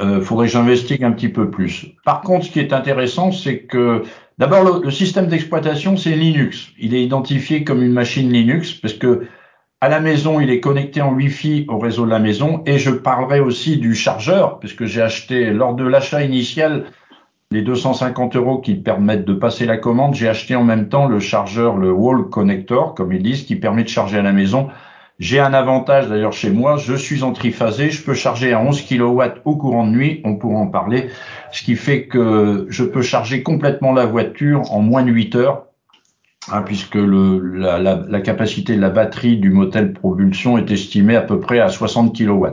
[0.00, 1.86] euh, faudrait que j'investigue un petit peu plus.
[2.04, 4.02] Par contre, ce qui est intéressant, c'est que
[4.40, 6.70] d'abord le, système d'exploitation, c'est Linux.
[6.78, 9.28] Il est identifié comme une machine Linux parce que
[9.82, 12.62] à la maison, il est connecté en Wi-Fi au réseau de la maison.
[12.66, 16.84] Et je parlerai aussi du chargeur, puisque j'ai acheté lors de l'achat initial
[17.50, 20.14] les 250 euros qui permettent de passer la commande.
[20.14, 23.84] J'ai acheté en même temps le chargeur, le wall connector, comme ils disent, qui permet
[23.84, 24.68] de charger à la maison.
[25.20, 28.80] J'ai un avantage d'ailleurs chez moi, je suis en triphasé, je peux charger à 11
[28.86, 31.10] kW au courant de nuit, on pourra en parler,
[31.52, 35.66] ce qui fait que je peux charger complètement la voiture en moins de 8 heures,
[36.50, 41.16] hein, puisque le, la, la, la, capacité de la batterie du motel propulsion est estimée
[41.16, 42.46] à peu près à 60 kW.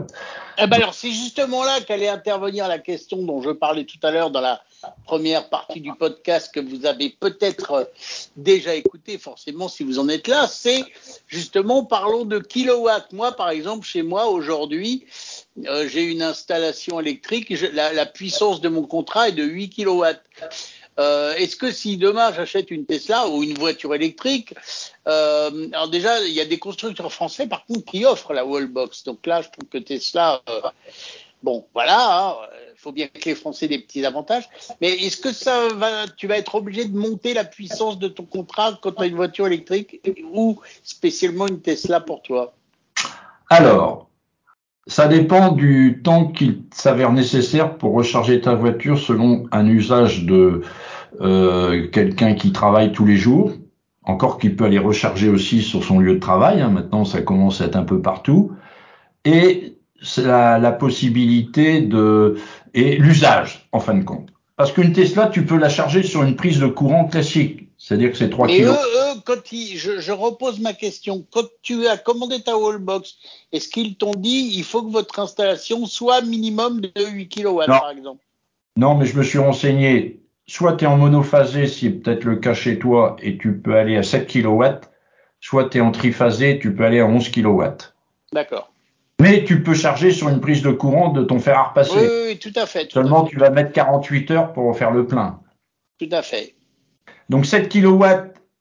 [0.58, 4.10] Eh ben alors c'est justement là qu'allait intervenir la question dont je parlais tout à
[4.10, 4.60] l'heure dans la
[5.04, 7.90] première partie du podcast que vous avez peut-être
[8.36, 10.84] déjà écouté forcément si vous en êtes là, c'est
[11.26, 13.12] justement parlons de kilowatts.
[13.12, 15.06] Moi par exemple chez moi aujourd'hui
[15.66, 20.22] euh, j'ai une installation électrique, la, puissance de mon contrat est de 8 kilowatts.
[20.98, 24.54] Euh, Est-ce que si demain j'achète une Tesla ou une voiture électrique,
[25.06, 29.04] euh, alors déjà il y a des constructeurs français par contre qui offrent la wallbox.
[29.04, 30.60] Donc là je trouve que Tesla, euh,
[31.42, 34.48] bon voilà, il hein, faut bien que les Français aient des petits avantages.
[34.80, 38.24] Mais est-ce que ça va, tu vas être obligé de monter la puissance de ton
[38.24, 40.00] contrat quand tu as une voiture électrique
[40.32, 42.54] ou spécialement une Tesla pour toi?
[43.50, 44.08] Alors,
[44.88, 50.62] ça dépend du temps qu'il s'avère nécessaire pour recharger ta voiture selon un usage de
[51.20, 53.52] euh, quelqu'un qui travaille tous les jours.
[54.02, 56.62] Encore qu'il peut aller recharger aussi sur son lieu de travail.
[56.62, 56.70] Hein.
[56.70, 58.52] Maintenant, ça commence à être un peu partout.
[59.26, 59.77] Et
[60.16, 62.36] la, la possibilité de
[62.74, 64.28] et l'usage en fin de compte.
[64.56, 67.68] Parce qu'une Tesla, tu peux la charger sur une prise de courant classique.
[67.78, 68.64] C'est-à-dire que c'est 3 Mais kg.
[68.64, 73.18] eux, eux, quand ils, je, je, repose ma question, quand tu as commandé ta wallbox,
[73.52, 77.90] est-ce qu'ils t'ont dit il faut que votre installation soit minimum de 8 kW par
[77.90, 78.24] exemple?
[78.76, 80.20] Non, mais je me suis renseigné.
[80.48, 83.96] Soit tu es en monophasé, c'est peut-être le cas chez toi, et tu peux aller
[83.96, 84.64] à 7 kW,
[85.40, 87.62] soit tu es en triphasé, tu peux aller à 11 kW.
[88.32, 88.72] D'accord.
[89.20, 91.96] Mais tu peux charger sur une prise de courant de ton fer à repasser.
[91.96, 92.86] Oui, oui, oui, tout à fait.
[92.86, 93.30] Tout Seulement, à fait.
[93.30, 95.40] tu vas mettre 48 heures pour faire le plein.
[95.98, 96.54] Tout à fait.
[97.28, 98.04] Donc 7 kW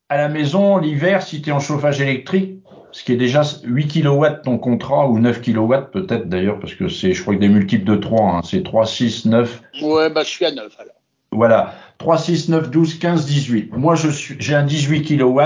[0.09, 2.59] à la maison, l'hiver, si tu es en chauffage électrique,
[2.91, 6.87] ce qui est déjà 8 kW ton contrat, ou 9 kW peut-être d'ailleurs, parce que
[6.87, 9.61] c'est, je crois que des multiples de 3, hein, c'est 3, 6, 9.
[9.83, 10.93] Ouais, bah je suis à 9 alors.
[11.31, 13.77] Voilà, 3, 6, 9, 12, 15, 18.
[13.77, 15.41] Moi, je suis, j'ai un 18 kW.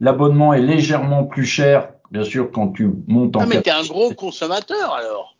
[0.00, 3.84] L'abonnement est légèrement plus cher, bien sûr, quand tu montes en Ah, mais t'es un
[3.84, 5.36] gros consommateur alors.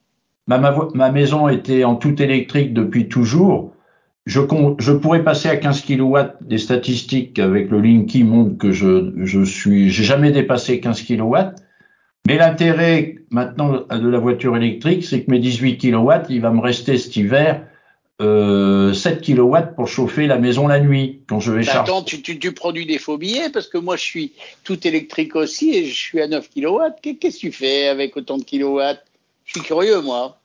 [0.46, 3.72] Ma, ma, ma, maison était en tout électrique depuis toujours.
[4.24, 4.40] Je,
[4.78, 9.42] je pourrais passer à 15 kW des statistiques avec le Linky montre que je, je
[9.42, 11.36] suis, j'ai jamais dépassé 15 kW.
[12.26, 16.60] Mais l'intérêt maintenant de la voiture électrique, c'est que mes 18 kW, il va me
[16.60, 17.67] rester cet hiver
[18.20, 21.92] euh, 7 kW pour chauffer la maison la nuit quand je vais bah, charger.
[21.92, 24.32] Attends, tu, tu, tu, produis des faux billets parce que moi je suis
[24.64, 26.78] tout électrique aussi et je suis à 9 kW.
[27.02, 29.04] Qu'est-ce que tu fais avec autant de kilowatts?
[29.44, 30.38] Je suis curieux moi.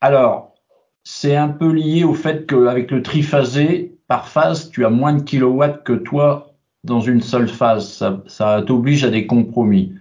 [0.00, 0.54] Alors,
[1.04, 5.22] c'est un peu lié au fait qu'avec le triphasé, par phase, tu as moins de
[5.22, 7.92] kilowatts que toi dans une seule phase.
[7.92, 9.92] Ça, ça t'oblige à des compromis.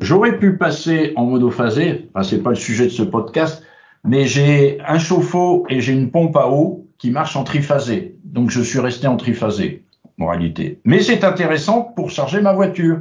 [0.00, 3.62] J'aurais pu passer en monophasé, enfin, c'est pas le sujet de ce podcast,
[4.04, 8.16] mais j'ai un chauffe-eau et j'ai une pompe à eau qui marche en triphasé.
[8.24, 9.84] Donc je suis resté en triphasé,
[10.18, 10.80] en réalité.
[10.84, 13.00] Mais c'est intéressant pour charger ma voiture.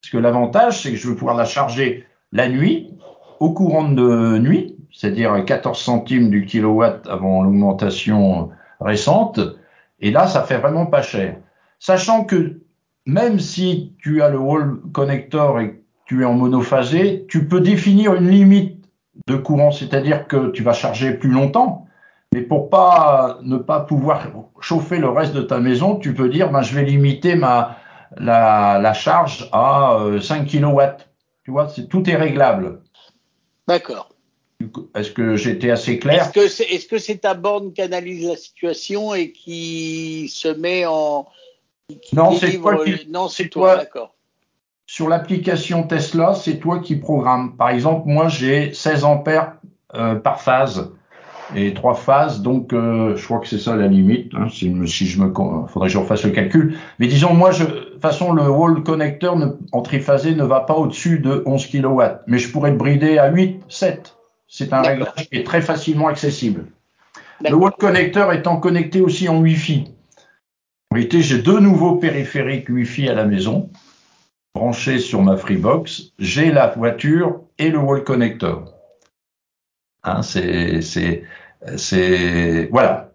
[0.00, 2.90] Parce que l'avantage, c'est que je vais pouvoir la charger la nuit,
[3.40, 9.40] au courant de nuit, c'est-à-dire à 14 centimes du kilowatt avant l'augmentation récente.
[10.00, 11.36] Et là, ça fait vraiment pas cher.
[11.78, 12.60] Sachant que
[13.04, 15.76] même si tu as le wall connector et que
[16.06, 18.75] tu es en monophasé, tu peux définir une limite
[19.26, 21.86] de courant, c'est-à-dire que tu vas charger plus longtemps.
[22.34, 24.28] Mais pour pas ne pas pouvoir
[24.60, 27.78] chauffer le reste de ta maison, tu peux dire ben, je vais limiter ma
[28.16, 30.82] la, la charge à 5 euh, kW.
[31.44, 32.82] Tu vois, c'est tout est réglable.
[33.68, 34.10] D'accord.
[34.94, 36.22] Est-ce que j'étais assez clair?
[36.22, 40.48] Est-ce que c'est est -ce c'est ta borne qui analyse la situation et qui se
[40.48, 41.26] met en
[42.12, 44.15] non, c'est toi non, c'est toi, d'accord.
[44.86, 47.56] Sur l'application Tesla, c'est toi qui programme.
[47.56, 49.54] Par exemple, moi, j'ai 16 ampères
[49.94, 50.92] euh, par phase
[51.54, 54.32] et trois phases, donc euh, je crois que c'est ça la limite.
[54.34, 56.76] Hein, si, si, je me, faudrait que je refasse le calcul.
[57.00, 60.60] Mais disons, moi, je, de toute façon, le wall connecteur ne, en triphasé ne va
[60.60, 64.16] pas au-dessus de 11 kW, mais je pourrais le brider à 8, 7.
[64.48, 66.66] C'est un réglage qui est très facilement accessible.
[67.42, 69.84] Le wall connecteur étant connecté aussi en Wi-Fi.
[70.90, 73.70] En réalité, j'ai deux nouveaux périphériques Wi-Fi à la maison,
[74.56, 76.12] branchés sur ma Freebox.
[76.18, 78.72] J'ai la voiture et le wall connector.
[80.02, 81.24] Hein, c'est, c'est,
[81.76, 83.12] c'est, voilà.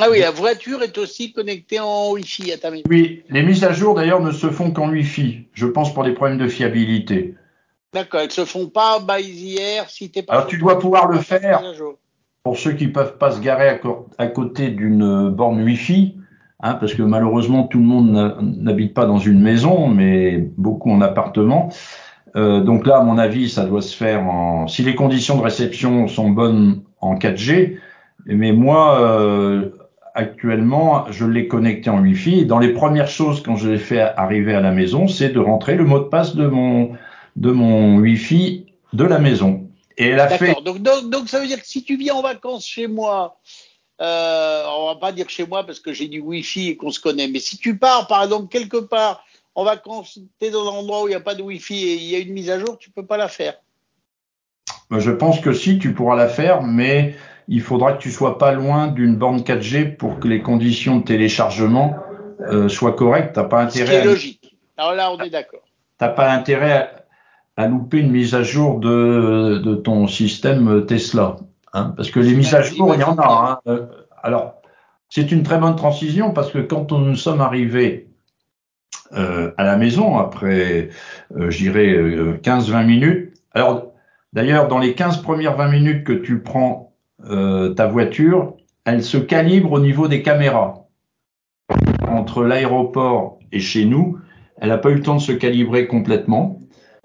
[0.00, 2.84] Ah oui, la voiture est aussi connectée en Wi-Fi à ta maison.
[2.88, 5.46] Oui, les mises à jour d'ailleurs ne se font qu'en Wi-Fi.
[5.52, 7.34] Je pense pour des problèmes de fiabilité.
[7.92, 10.32] D'accord, elles se font pas by the air si t'es pas.
[10.32, 11.62] Alors tu dois pouvoir le faire.
[12.42, 13.78] Pour ceux qui peuvent pas se garer
[14.16, 16.16] à, côté d'une borne Wi-Fi,
[16.62, 21.00] hein, parce que malheureusement tout le monde n'habite pas dans une maison, mais beaucoup en
[21.00, 21.70] appartement.
[22.36, 24.66] Euh, donc là, à mon avis, ça doit se faire en.
[24.68, 27.78] Si les conditions de réception sont bonnes en 4G,
[28.26, 29.70] mais moi, euh,
[30.14, 32.46] actuellement, je l'ai connecté en Wi-Fi.
[32.46, 35.74] dans les premières choses quand je l'ai fait arriver à la maison, c'est de rentrer
[35.74, 36.92] le mot de passe de mon
[37.36, 39.66] de mon Wi-Fi de la maison.
[39.98, 40.54] Et elle a fait.
[40.64, 43.38] Donc, donc, donc ça veut dire que si tu viens en vacances chez moi,
[44.00, 47.00] euh, on va pas dire chez moi parce que j'ai du Wi-Fi et qu'on se
[47.00, 49.24] connaît, mais si tu pars par exemple quelque part
[49.54, 51.94] en vacances, tu es dans un endroit où il n'y a pas de Wi-Fi et
[51.94, 53.54] il y a une mise à jour, tu peux pas la faire.
[54.90, 57.14] Ben, je pense que si, tu pourras la faire, mais
[57.48, 61.04] il faudra que tu sois pas loin d'une borne 4G pour que les conditions de
[61.04, 61.96] téléchargement
[62.40, 63.34] euh, soient correctes.
[63.34, 64.00] T'as pas intérêt.
[64.00, 64.56] C'est logique.
[64.76, 65.60] Alors là, on est d'accord.
[65.98, 66.90] T'as pas intérêt
[67.56, 71.36] à, louper une mise à jour de, ton système Tesla,
[71.72, 73.60] hein, parce que les mises à jour, il y en a.
[73.66, 73.88] Hein.
[74.22, 74.60] Alors,
[75.08, 78.10] c'est une très bonne transition parce que quand nous sommes arrivés
[79.12, 80.90] euh, à la maison après,
[81.36, 81.88] euh, je dirais,
[82.42, 83.34] 15-20 euh, minutes.
[83.52, 83.92] Alors,
[84.32, 86.92] d'ailleurs, dans les 15 premières 20 minutes que tu prends
[87.28, 88.54] euh, ta voiture,
[88.84, 90.86] elle se calibre au niveau des caméras.
[92.08, 94.18] Entre l'aéroport et chez nous,
[94.60, 96.59] elle n'a pas eu le temps de se calibrer complètement.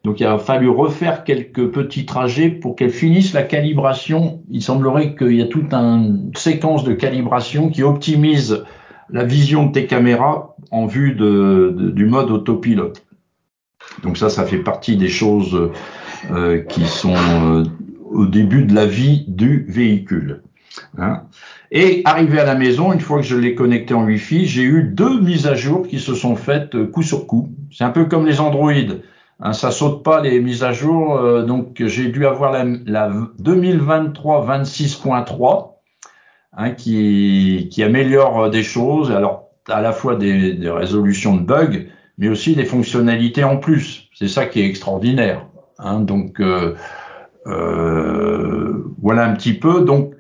[0.06, 4.44] Donc il a fallu refaire quelques petits trajets pour qu'elle finisse la calibration.
[4.52, 8.64] Il semblerait qu'il y a toute une séquence de calibration qui optimise
[9.10, 13.04] la vision de tes caméras en vue du mode autopilote.
[14.04, 15.72] Donc ça, ça fait partie des choses
[16.32, 17.64] euh, qui sont euh,
[18.12, 20.44] au début de la vie du véhicule.
[21.00, 21.24] Hein.
[21.72, 24.84] Et arrivé à la maison, une fois que je l'ai connecté en Wi-Fi, j'ai eu
[24.84, 27.50] deux mises à jour qui se sont faites euh, coup sur coup.
[27.72, 28.72] C'est un peu comme les Android.
[29.40, 31.44] Hein, ça saute pas les mises à jour.
[31.44, 35.74] donc j'ai dû avoir la, la 2023 26.3
[36.54, 39.12] hein, qui, améliore des choses.
[39.12, 44.10] Alors à la fois des, résolutions de bugs, mais aussi des fonctionnalités en plus.
[44.14, 45.46] C'est ça qui est extraordinaire.
[45.80, 46.76] Hein, donc euh,
[47.48, 49.84] euh, voilà un petit peu.
[49.84, 50.14] Donc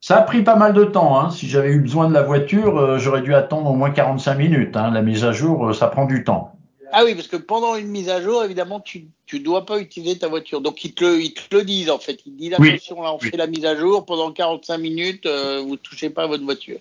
[0.00, 1.20] ça a pris pas mal de temps.
[1.20, 1.30] Hein.
[1.30, 4.76] Si j'avais eu besoin de la voiture, euh, j'aurais dû attendre au moins 45 minutes.
[4.76, 4.90] Hein.
[4.90, 6.52] La mise à jour, euh, ça prend du temps.
[6.94, 10.18] Ah oui, parce que pendant une mise à jour, évidemment, tu tu dois pas utiliser
[10.18, 10.60] ta voiture.
[10.60, 12.20] Donc ils te le, ils te le disent en fait.
[12.26, 15.76] Ils disent attention, là on fait la mise à jour pendant 45 minutes, euh, vous
[15.76, 16.78] touchez pas à votre voiture.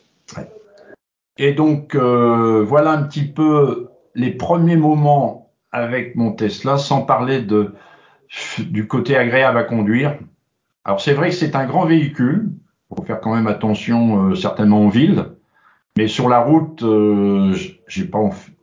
[1.37, 7.41] Et donc euh, voilà un petit peu les premiers moments avec mon Tesla, sans parler
[7.41, 7.73] de
[8.59, 10.19] du côté agréable à conduire.
[10.83, 12.49] Alors c'est vrai que c'est un grand véhicule,
[12.93, 15.25] faut faire quand même attention euh, certainement en ville,
[15.97, 17.55] mais sur la route, euh,
[17.87, 18.19] j'ai pas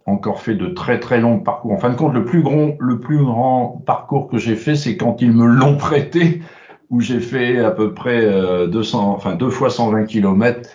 [0.08, 1.72] encore fait de très très longs parcours.
[1.72, 4.96] En fin de compte, le plus grand, le plus grand parcours que j'ai fait, c'est
[4.96, 6.42] quand ils me l'ont prêté
[6.90, 8.22] où j'ai fait à peu près
[8.68, 10.70] 200, euh, enfin deux fois 120 km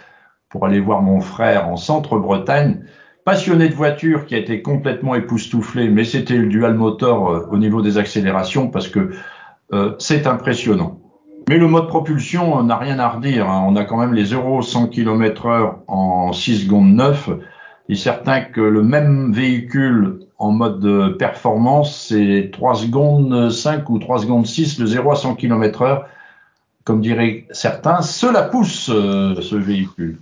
[0.50, 2.82] pour aller voir mon frère en centre-Bretagne.
[3.26, 7.58] Passionné de voiture qui a été complètement époustouflé, mais c'était le dual moteur euh, au
[7.58, 9.12] niveau des accélérations parce que
[9.74, 11.00] euh, c'est impressionnant.
[11.50, 13.50] Mais le mode propulsion n'a rien à redire.
[13.50, 13.66] Hein.
[13.68, 17.30] On a quand même les 0 100 km heure en 6 secondes 9.
[17.90, 24.00] Il est certain que le même véhicule en mode performance, c'est 3 secondes 5 ou
[24.00, 26.08] 3 secondes 6, le 0 à 100 km heure.
[26.84, 30.20] Comme diraient certains, cela pousse euh, ce véhicule.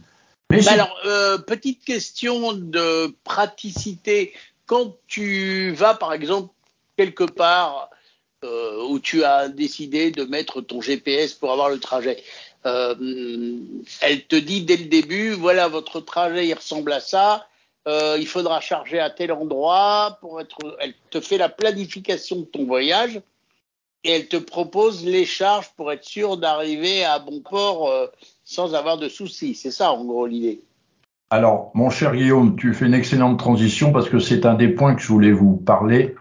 [0.52, 4.34] Mais alors, euh, petite question de praticité.
[4.66, 6.54] Quand tu vas, par exemple,
[6.98, 7.90] quelque part
[8.44, 12.22] euh, où tu as décidé de mettre ton GPS pour avoir le trajet.
[12.66, 12.96] Euh,
[14.02, 17.48] elle te dit dès le début, voilà, votre trajet, il ressemble à ça.
[17.88, 20.58] Euh, il faudra charger à tel endroit pour être.
[20.80, 23.20] Elle te fait la planification de ton voyage
[24.04, 27.92] et elle te propose les charges pour être sûr d'arriver à bon port
[28.44, 29.56] sans avoir de soucis.
[29.56, 30.62] C'est ça, en gros, l'idée.
[31.34, 34.96] Alors, mon cher Guillaume, tu fais une excellente transition parce que c'est un des points
[34.96, 36.14] que je voulais vous parler.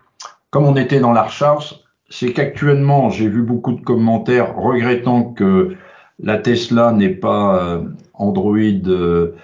[0.51, 5.77] Comme on était dans la recharge, c'est qu'actuellement, j'ai vu beaucoup de commentaires regrettant que
[6.21, 7.85] la Tesla n'ait pas euh,
[8.15, 9.35] Android euh,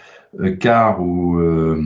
[0.60, 1.80] Car ou euh,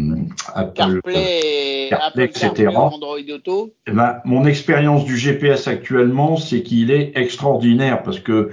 [0.55, 2.68] Apple CarPlay, etc.
[2.74, 3.72] Android Auto.
[3.86, 8.51] Eh ben, mon expérience du GPS actuellement, c'est qu'il est extraordinaire parce que,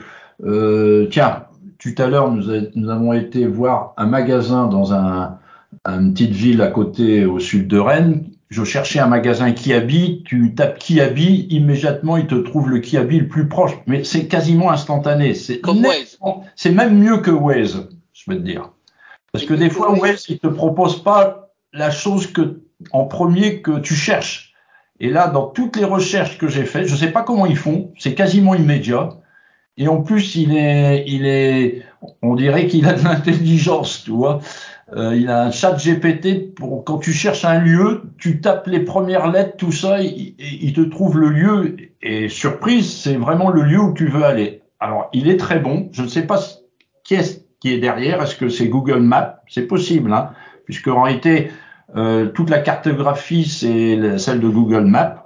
[1.10, 1.46] tiens,
[1.80, 2.44] tout à l'heure, nous,
[2.76, 5.40] nous, avons été voir un magasin dans un,
[5.86, 10.56] une petite ville à côté au sud de Rennes je cherchais un magasin Kiabi, tu
[10.56, 13.74] tapes Kiabi, immédiatement il te trouve le Kiabi le plus proche.
[13.88, 15.34] Mais c'est quasiment instantané.
[15.34, 18.72] C'est même mieux que Waze, je peux te dire.
[19.32, 22.62] Parce que des fois Waze, il te propose pas la chose que
[22.92, 24.54] en premier que tu cherches.
[25.00, 27.92] Et là, dans toutes les recherches que j'ai faites, je sais pas comment ils font,
[27.98, 29.10] c'est quasiment immédiat.
[29.78, 31.84] Et en plus, il est, il est,
[32.24, 34.40] on dirait qu'il a de l'intelligence, tu vois.
[34.96, 38.80] Euh, il a un chat GPT pour quand tu cherches un lieu, tu tapes les
[38.80, 43.64] premières lettres, tout ça, il, il te trouve le lieu et surprise, c'est vraiment le
[43.64, 44.62] lieu où tu veux aller.
[44.80, 45.90] Alors, il est très bon.
[45.92, 46.40] Je ne sais pas
[47.04, 48.22] qui est qui est derrière.
[48.22, 49.42] Est-ce que c'est Google Maps?
[49.48, 50.32] C'est possible, hein,
[50.66, 51.52] puisque en réalité,
[51.96, 55.24] euh, toute la cartographie c'est celle de Google Maps.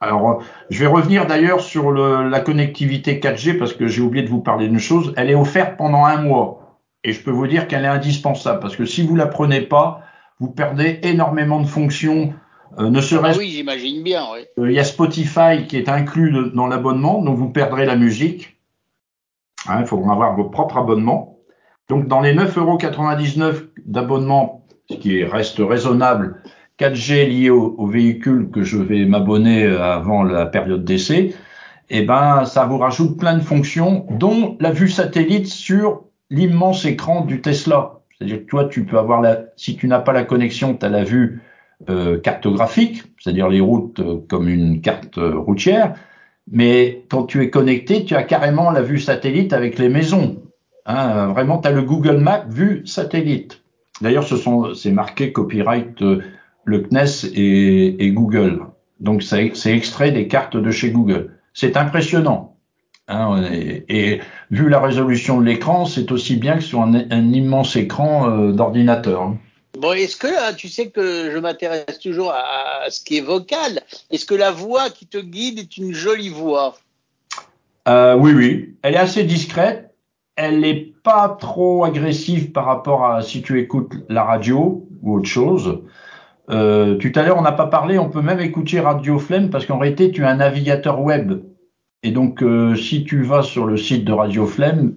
[0.00, 4.30] Alors, je vais revenir d'ailleurs sur le, la connectivité 4G parce que j'ai oublié de
[4.30, 5.12] vous parler d'une chose.
[5.16, 6.78] Elle est offerte pendant un mois.
[7.02, 10.02] Et je peux vous dire qu'elle est indispensable parce que si vous la prenez pas,
[10.38, 12.32] vous perdez énormément de fonctions.
[12.78, 14.24] Euh, ne serait ah oui, j'imagine bien.
[14.32, 14.40] Oui.
[14.58, 18.56] Euh, il y a Spotify qui est inclus dans l'abonnement, donc vous perdrez la musique.
[19.66, 21.37] Hein, il faudra avoir vos propres abonnements.
[21.88, 26.42] Donc dans les 9,99€ d'abonnement, ce qui reste raisonnable,
[26.78, 31.34] 4G lié au, véhicule que je vais m'abonner avant la période d'essai,
[31.90, 37.22] eh ben ça vous rajoute plein de fonctions, dont la vue satellite sur l'immense écran
[37.24, 38.00] du Tesla.
[38.10, 40.90] C'est-à-dire que toi, tu peux avoir la, si tu n'as pas la connexion, tu as
[40.90, 41.40] la vue
[41.88, 45.94] euh, cartographique, c'est-à-dire les routes euh, comme une carte euh, routière.
[46.50, 50.42] Mais quand tu es connecté, tu as carrément la vue satellite avec les maisons.
[50.88, 53.62] Hein, vraiment, tu as le Google Maps vue satellite.
[54.00, 56.00] D'ailleurs, ce sont, c'est marqué copyright
[56.64, 58.62] le CNES et, et Google.
[58.98, 61.34] Donc, c'est extrait des cartes de chez Google.
[61.52, 62.56] C'est impressionnant.
[63.08, 63.42] Hein,
[63.88, 64.20] et,
[64.50, 69.22] vu la résolution de l'écran, c'est aussi bien que sur un, immense écran euh, d'ordinateur.
[69.22, 69.38] Hein.
[69.78, 73.80] Bon, est-ce que là, tu sais que je m'intéresse toujours à, ce qui est vocal.
[74.10, 76.76] Est-ce que la voix qui te guide est une jolie voix?
[77.88, 78.74] Euh, Oui, oui.
[78.82, 79.87] Elle est assez discrète.
[80.38, 85.28] Elle n'est pas trop agressive par rapport à si tu écoutes la radio ou autre
[85.28, 85.82] chose.
[86.48, 89.66] Euh, tout à l'heure, on n'a pas parlé, on peut même écouter Radio Flemme parce
[89.66, 91.42] qu'en réalité, tu as un navigateur web
[92.02, 94.96] et donc, euh, si tu vas sur le site de Radio Flemme,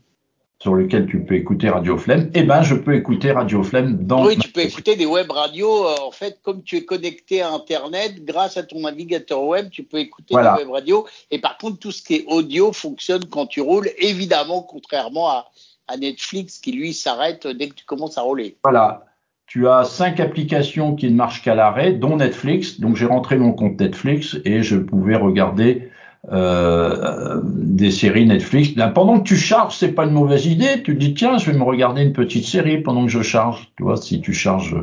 [0.61, 4.23] sur lequel tu peux écouter Radio Flemme, eh ben, je peux écouter Radio Flemme dans.
[4.23, 5.87] Oui, tu peux écouter des web radios.
[5.87, 9.81] Euh, en fait, comme tu es connecté à Internet, grâce à ton navigateur web, tu
[9.81, 11.07] peux écouter des web radios.
[11.31, 15.47] Et par contre, tout ce qui est audio fonctionne quand tu roules, évidemment, contrairement à,
[15.87, 18.57] à Netflix qui lui s'arrête dès que tu commences à rouler.
[18.63, 19.05] Voilà.
[19.47, 22.79] Tu as cinq applications qui ne marchent qu'à l'arrêt, dont Netflix.
[22.79, 25.90] Donc j'ai rentré mon compte Netflix et je pouvais regarder
[26.29, 28.73] euh, des séries Netflix.
[28.93, 30.83] Pendant que tu charges, c'est pas une mauvaise idée.
[30.83, 33.71] Tu dis tiens, je vais me regarder une petite série pendant que je charge.
[33.75, 34.75] Tu vois, si tu charges,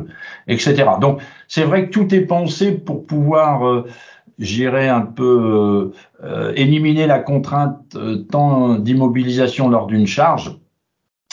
[0.47, 0.85] etc.
[0.99, 3.87] Donc c'est vrai que tout est pensé pour pouvoir euh,
[4.39, 5.91] gérer un peu,
[6.23, 10.57] euh, éliminer la contrainte euh, tant d'immobilisation lors d'une charge.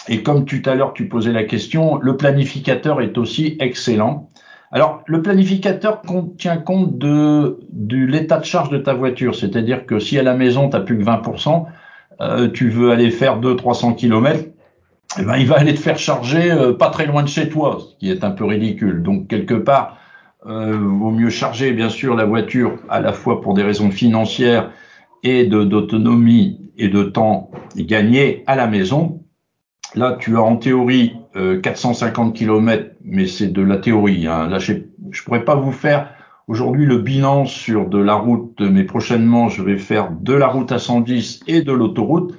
[0.08, 4.30] Et comme tout à l'heure tu posais la question, le planificateur est aussi excellent.
[4.72, 6.02] Alors, le planificateur
[6.38, 10.68] tient compte de, l'état de charge de ta voiture, c'est-à-dire que si à la maison,
[10.68, 11.66] tu n'as plus que 20%,
[12.20, 14.44] euh, tu veux aller faire 200-300 km,
[15.18, 17.78] eh ben, il va aller te faire charger euh, pas très loin de chez toi,
[17.80, 19.02] ce qui est un peu ridicule.
[19.02, 19.98] Donc quelque part,
[20.46, 24.70] euh, vaut mieux charger bien sûr la voiture à la fois pour des raisons financières
[25.22, 29.22] et d'autonomie et de temps gagné à la maison.
[29.96, 34.26] Là, tu as en théorie 450 km, mais c'est de la théorie.
[34.26, 34.48] Hein.
[34.48, 34.80] Là, je ne
[35.24, 36.10] pourrais pas vous faire
[36.48, 40.70] aujourd'hui le bilan sur de la route, mais prochainement, je vais faire de la route
[40.70, 42.38] à 110 et de l'autoroute.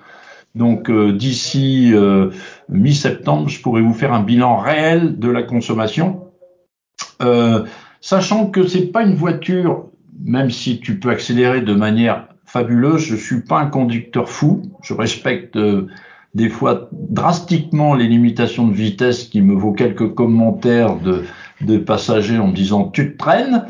[0.55, 2.32] Donc euh, d'ici euh,
[2.70, 6.26] mi-septembre, je pourrais vous faire un bilan réel de la consommation,
[7.22, 7.64] euh,
[8.01, 9.86] sachant que c'est pas une voiture,
[10.24, 14.93] même si tu peux accélérer de manière fabuleuse, je suis pas un conducteur fou, je
[14.93, 15.58] respecte
[16.34, 21.24] des fois drastiquement les limitations de vitesse qui me vaut quelques commentaires de,
[21.62, 23.66] de passagers en me disant tu te traînes.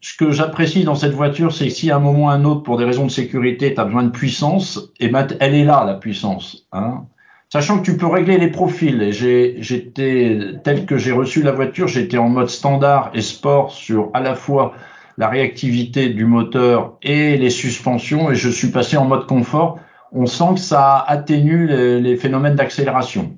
[0.00, 2.44] Ce que j'apprécie dans cette voiture, c'est que si à un moment ou à un
[2.44, 5.54] autre, pour des raisons de sécurité, tu as besoin de puissance, et eh ben elle
[5.54, 6.66] est là, la puissance.
[6.72, 7.04] Hein.
[7.52, 9.02] Sachant que tu peux régler les profils.
[9.02, 14.10] Et j'étais, tel que j'ai reçu la voiture, j'étais en mode standard et sport sur
[14.14, 14.72] à la fois
[15.18, 19.78] la réactivité du moteur et les suspensions, et je suis passé en mode confort.
[20.12, 23.36] On sent que ça atténue les, les phénomènes d'accélération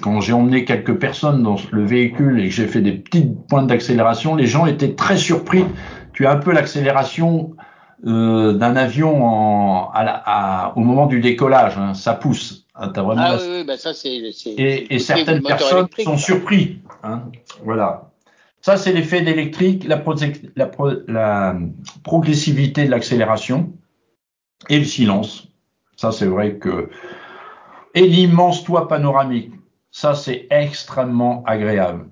[0.00, 3.66] quand j'ai emmené quelques personnes dans le véhicule et que j'ai fait des petites pointes
[3.66, 5.64] d'accélération, les gens étaient très surpris.
[6.12, 7.54] Tu as un peu l'accélération
[8.06, 12.66] euh, d'un avion en, à à, au moment du décollage, hein, ça pousse.
[12.74, 14.16] Hein, as vraiment ah oui, oui bah ça c'est.
[14.46, 16.80] Et, et certaines personnes sont surpris.
[17.02, 17.24] Hein,
[17.64, 18.10] voilà.
[18.60, 20.02] Ça c'est l'effet d'électrique, la,
[20.56, 20.70] la,
[21.08, 21.56] la
[22.02, 23.72] progressivité de l'accélération
[24.68, 25.51] et le silence.
[26.02, 26.90] Ça c'est vrai que
[27.94, 29.52] et l'immense toit panoramique.
[29.92, 32.06] Ça, c'est extrêmement agréable.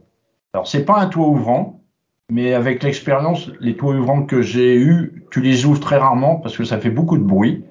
[0.53, 1.83] Alors, c'est pas un toit ouvrant,
[2.31, 6.57] mais avec l'expérience, les toits ouvrants que j'ai eus, tu les ouvres très rarement parce
[6.57, 7.65] que ça fait beaucoup de bruit.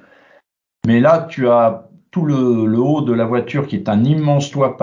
[0.85, 4.75] Mais là, tu as tout le, haut de la voiture qui est un immense toit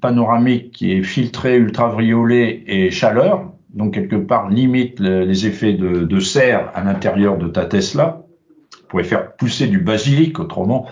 [0.00, 6.20] panoramique qui est filtré ultraviolet et chaleur, donc quelque part limite les effets de, de
[6.20, 8.21] serre à l'intérieur de ta Tesla.
[8.92, 10.84] Pourrait faire pousser du basilic autrement,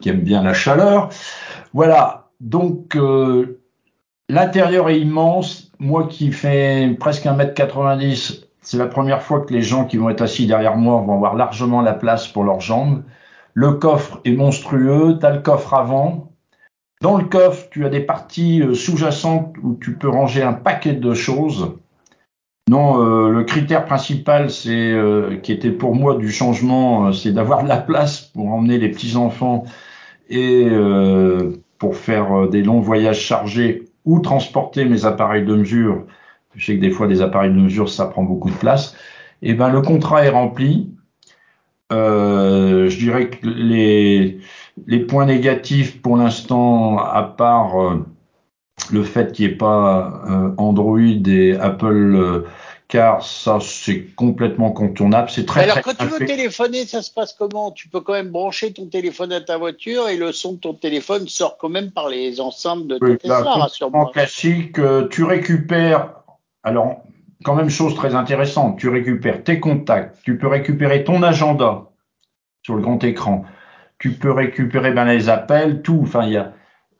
[0.00, 1.08] qui aime bien la chaleur.
[1.72, 3.62] Voilà, donc, euh,
[4.28, 5.72] l'intérieur est immense.
[5.78, 10.20] Moi qui fais presque 1m90, c'est la première fois que les gens qui vont être
[10.20, 13.02] assis derrière moi vont avoir largement la place pour leurs jambes.
[13.54, 15.16] Le coffre est monstrueux.
[15.18, 16.32] Tu as le coffre avant.
[17.00, 20.92] Dans le coffre, tu as des parties euh, sous-jacentes où tu peux ranger un paquet
[20.92, 21.72] de choses.
[22.68, 24.94] Non, euh, le critère principal, c'est
[25.42, 29.16] qui était pour moi du changement, c'est d'avoir de la place pour emmener les petits
[29.16, 29.64] enfants
[30.28, 30.68] et
[31.78, 36.04] pour faire euh, des longs voyages chargés ou transporter mes appareils de mesure,
[36.54, 38.94] je sais que des fois des appareils de mesure ça prend beaucoup de place,
[39.42, 40.92] et eh ben le contrat est rempli.
[41.92, 44.38] Euh, je dirais que les,
[44.86, 48.06] les points négatifs pour l'instant, à part euh,
[48.90, 52.44] le fait qu'il n'y ait pas euh, Android et Apple
[52.88, 55.28] car ça c'est complètement contournable.
[55.30, 55.62] C'est très.
[55.62, 57.72] Alors quand tu veux téléphoner, ça se passe comment?
[57.72, 60.74] Tu peux quand même brancher ton téléphone à ta voiture et le son de ton
[60.74, 64.10] téléphone sort quand même par les enceintes de ta Tesla, rassure-moi.
[64.12, 66.12] classique, euh, tu récupères.
[66.62, 67.02] Alors
[67.44, 71.90] quand même chose très intéressante, tu récupères tes contacts, tu peux récupérer ton agenda
[72.62, 73.44] sur le grand écran,
[73.98, 76.00] tu peux récupérer ben, les appels, tout.
[76.02, 76.52] Enfin il y a.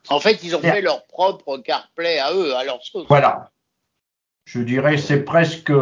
[0.09, 3.07] En fait, ils ont fait leur propre CarPlay à eux, à leur sauce.
[3.09, 3.50] Voilà,
[4.44, 5.72] je dirais c'est presque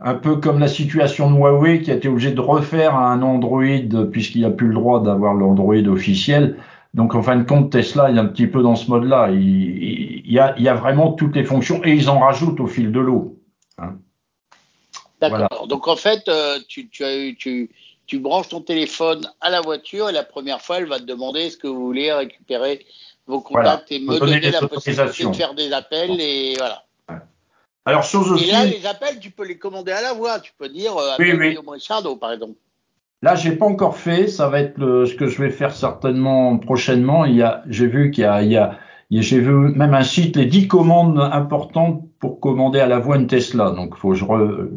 [0.00, 4.06] un peu comme la situation de Huawei qui a été obligé de refaire un Android
[4.10, 6.56] puisqu'il n'y a plus le droit d'avoir l'Android officiel.
[6.94, 9.30] Donc en fin de compte, Tesla est un petit peu dans ce mode-là.
[9.30, 13.38] Il, y a, vraiment toutes les fonctions et ils en rajoutent au fil de l'eau.
[13.78, 13.96] Hein.
[15.20, 15.66] D'accord.
[15.68, 20.62] Donc en fait, euh, tu, tu, branches ton téléphone à la voiture et la première
[20.62, 22.84] fois, elle va te demander est-ce que vous voulez récupérer
[23.30, 26.84] vos contacts et me donner, la possibilité de faire des appels et voilà.
[27.86, 28.48] Alors, chose aussi.
[28.48, 30.38] Et là, les appels, tu peux les commander à la voix.
[30.40, 31.56] Tu peux dire euh, oui, oui.
[31.80, 32.54] Shadow, par exemple.
[33.22, 34.28] Là, j'ai pas encore fait.
[34.28, 37.24] Ça va être le, ce que je vais faire certainement prochainement.
[37.24, 38.78] Il y a, j'ai vu qu'il y a, il y a,
[39.10, 43.26] j'ai vu même un site les 10 commandes importantes pour commander à la voix une
[43.26, 43.70] Tesla.
[43.70, 44.24] Donc, faut que je,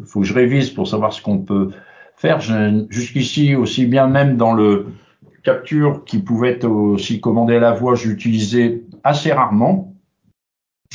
[0.06, 1.70] faut que je révise pour savoir ce qu'on peut
[2.16, 2.40] faire.
[2.88, 4.86] Jusqu'ici, aussi bien même dans le
[5.44, 9.94] capture qui pouvait aussi commandé à la voix, j'utilisais assez rarement.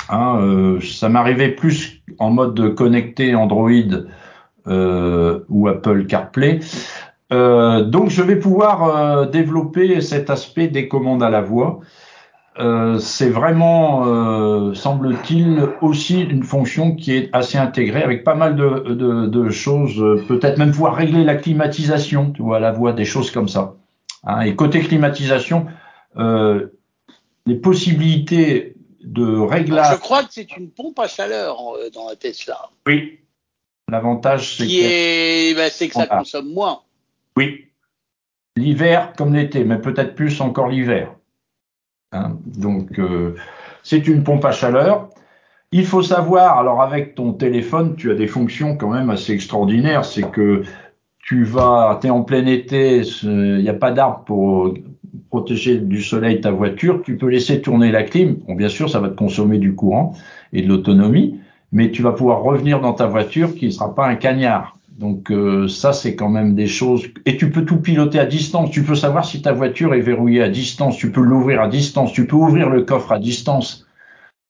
[0.09, 3.69] Hein, euh, ça m'arrivait plus en mode connecté Android
[4.67, 6.59] euh, ou Apple CarPlay.
[7.31, 11.79] Euh, donc je vais pouvoir développer cet aspect des commandes à la voix.
[12.99, 20.03] c'est vraiment, semble-t-il, aussi une fonction qui est assez intégrée avec pas mal de, choses.
[20.27, 23.75] Peut-être même pouvoir régler la climatisation, tu à la voix, des choses comme ça.
[24.23, 25.67] Hein, et côté climatisation,
[26.17, 26.67] euh,
[27.45, 29.95] les possibilités de réglage.
[29.95, 32.69] Je crois que c'est une pompe à chaleur euh, dans la Tesla.
[32.85, 33.19] Oui.
[33.89, 36.81] L'avantage, c'est que, ben, que ça consomme moins.
[37.35, 37.65] Oui.
[38.55, 41.15] L'hiver comme l'été, mais peut-être plus encore l'hiver.
[42.11, 43.35] Hein, donc, euh,
[43.83, 45.09] c'est une pompe à chaleur.
[45.71, 50.03] Il faut savoir, alors avec ton téléphone, tu as des fonctions quand même assez extraordinaires.
[50.03, 50.63] C'est que
[51.21, 54.73] tu vas, es en plein été, il n'y a pas d'arbre pour
[55.29, 58.37] protéger du soleil ta voiture, tu peux laisser tourner la clim.
[58.47, 60.15] Bien sûr, ça va te consommer du courant
[60.53, 61.39] et de l'autonomie,
[61.71, 64.77] mais tu vas pouvoir revenir dans ta voiture qui ne sera pas un cagnard.
[64.97, 67.07] Donc euh, ça, c'est quand même des choses.
[67.25, 68.69] Et tu peux tout piloter à distance.
[68.69, 70.97] Tu peux savoir si ta voiture est verrouillée à distance.
[70.97, 72.11] Tu peux l'ouvrir à distance.
[72.11, 73.87] Tu peux ouvrir le coffre à distance.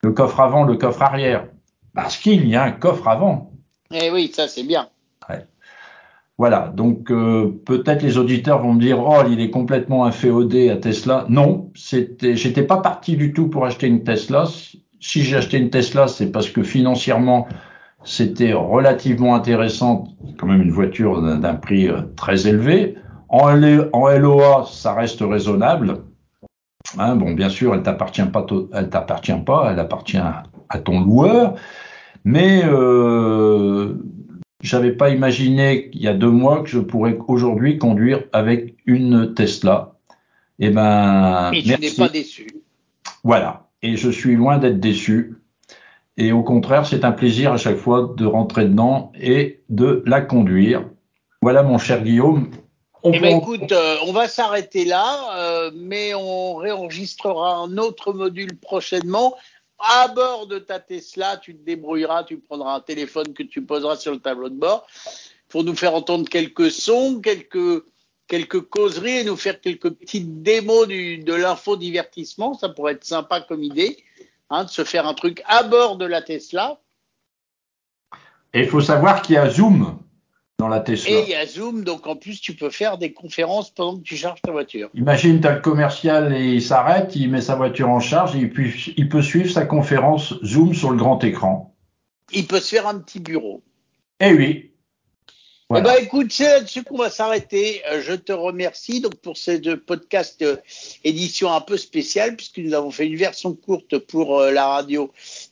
[0.02, 1.46] Le coffre avant, le coffre arrière.
[1.94, 3.52] Parce qu'il y a un coffre avant.
[3.92, 4.88] Eh oui, ça c'est bien.
[6.40, 10.78] Voilà, donc euh, peut-être les auditeurs vont me dire oh il est complètement inféodé à
[10.78, 11.26] Tesla.
[11.28, 14.46] Non, c'était, j'étais pas parti du tout pour acheter une Tesla.
[15.02, 17.46] Si j'ai acheté une Tesla, c'est parce que financièrement
[18.06, 20.06] c'était relativement intéressant,
[20.38, 22.96] quand même une voiture d'un prix euh, très élevé.
[23.28, 25.98] En, LOA, ça reste raisonnable.
[26.98, 31.56] Hein, bon, bien sûr, elle t'appartient pas, elle t'appartient pas, elle appartient à ton loueur.
[32.24, 33.96] Mais euh,
[34.62, 39.34] j'avais pas imaginé il y a deux mois que je pourrais aujourd'hui conduire avec une
[39.34, 39.96] Tesla.
[40.60, 42.48] Eh ben, et ben, et tu n'es pas déçu.
[43.24, 43.68] Voilà.
[43.82, 45.38] Et je suis loin d'être déçu.
[46.18, 50.20] Et au contraire, c'est un plaisir à chaque fois de rentrer dedans et de la
[50.20, 50.84] conduire.
[51.42, 52.52] Voilà, mon cher Guillaume.
[53.04, 58.12] On eh ben, écoute, euh, on va s'arrêter là, euh, mais on réenregistrera un autre
[58.12, 59.36] module prochainement
[59.80, 63.96] à bord de ta Tesla, tu te débrouilleras, tu prendras un téléphone que tu poseras
[63.96, 64.88] sur le tableau de bord
[65.48, 67.84] pour nous faire entendre quelques sons, quelques,
[68.28, 72.54] quelques causeries et nous faire quelques petites démos de l'infodivertissement.
[72.54, 74.04] Ça pourrait être sympa comme idée,
[74.50, 76.80] hein, de se faire un truc à bord de la Tesla.
[78.54, 80.00] Et il faut savoir qu'il y a Zoom
[80.60, 81.10] dans la Tesla.
[81.10, 84.04] Et il y a Zoom, donc en plus tu peux faire des conférences pendant que
[84.04, 84.90] tu charges ta voiture.
[84.94, 88.46] Imagine, tu as le commercial et il s'arrête, il met sa voiture en charge et
[88.46, 91.74] puis il peut suivre sa conférence Zoom sur le grand écran.
[92.32, 93.64] Il peut se faire un petit bureau.
[94.20, 94.70] Eh oui.
[95.76, 97.84] Eh ben, écoute, c'est là-dessus qu'on va s'arrêter.
[97.88, 100.58] Euh, je te remercie donc pour ce podcast euh,
[101.04, 105.12] édition un peu spéciale puisque nous avons fait une version courte pour euh, la radio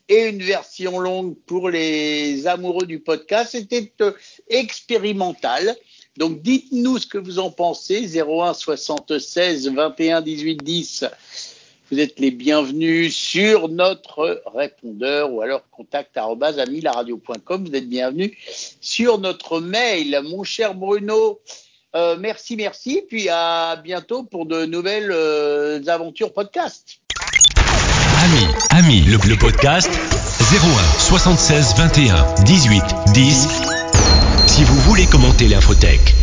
[0.09, 3.51] et une version longue pour les amoureux du podcast.
[3.51, 4.13] C'était euh,
[4.49, 5.75] expérimental.
[6.17, 8.19] Donc dites-nous ce que vous en pensez.
[8.19, 11.05] 01 76 21 18 10.
[11.89, 17.65] Vous êtes les bienvenus sur notre répondeur ou alors contact radio.com.
[17.65, 18.33] Vous êtes bienvenus
[18.81, 20.19] sur notre mail.
[20.23, 21.39] Mon cher Bruno,
[21.95, 23.03] euh, merci, merci.
[23.07, 26.99] Puis à bientôt pour de nouvelles euh, aventures podcast.
[28.69, 29.89] Ami, le, le podcast
[30.39, 32.83] 01 76 21 18
[33.13, 33.47] 10.
[34.47, 36.15] Si vous voulez commenter l'infotech.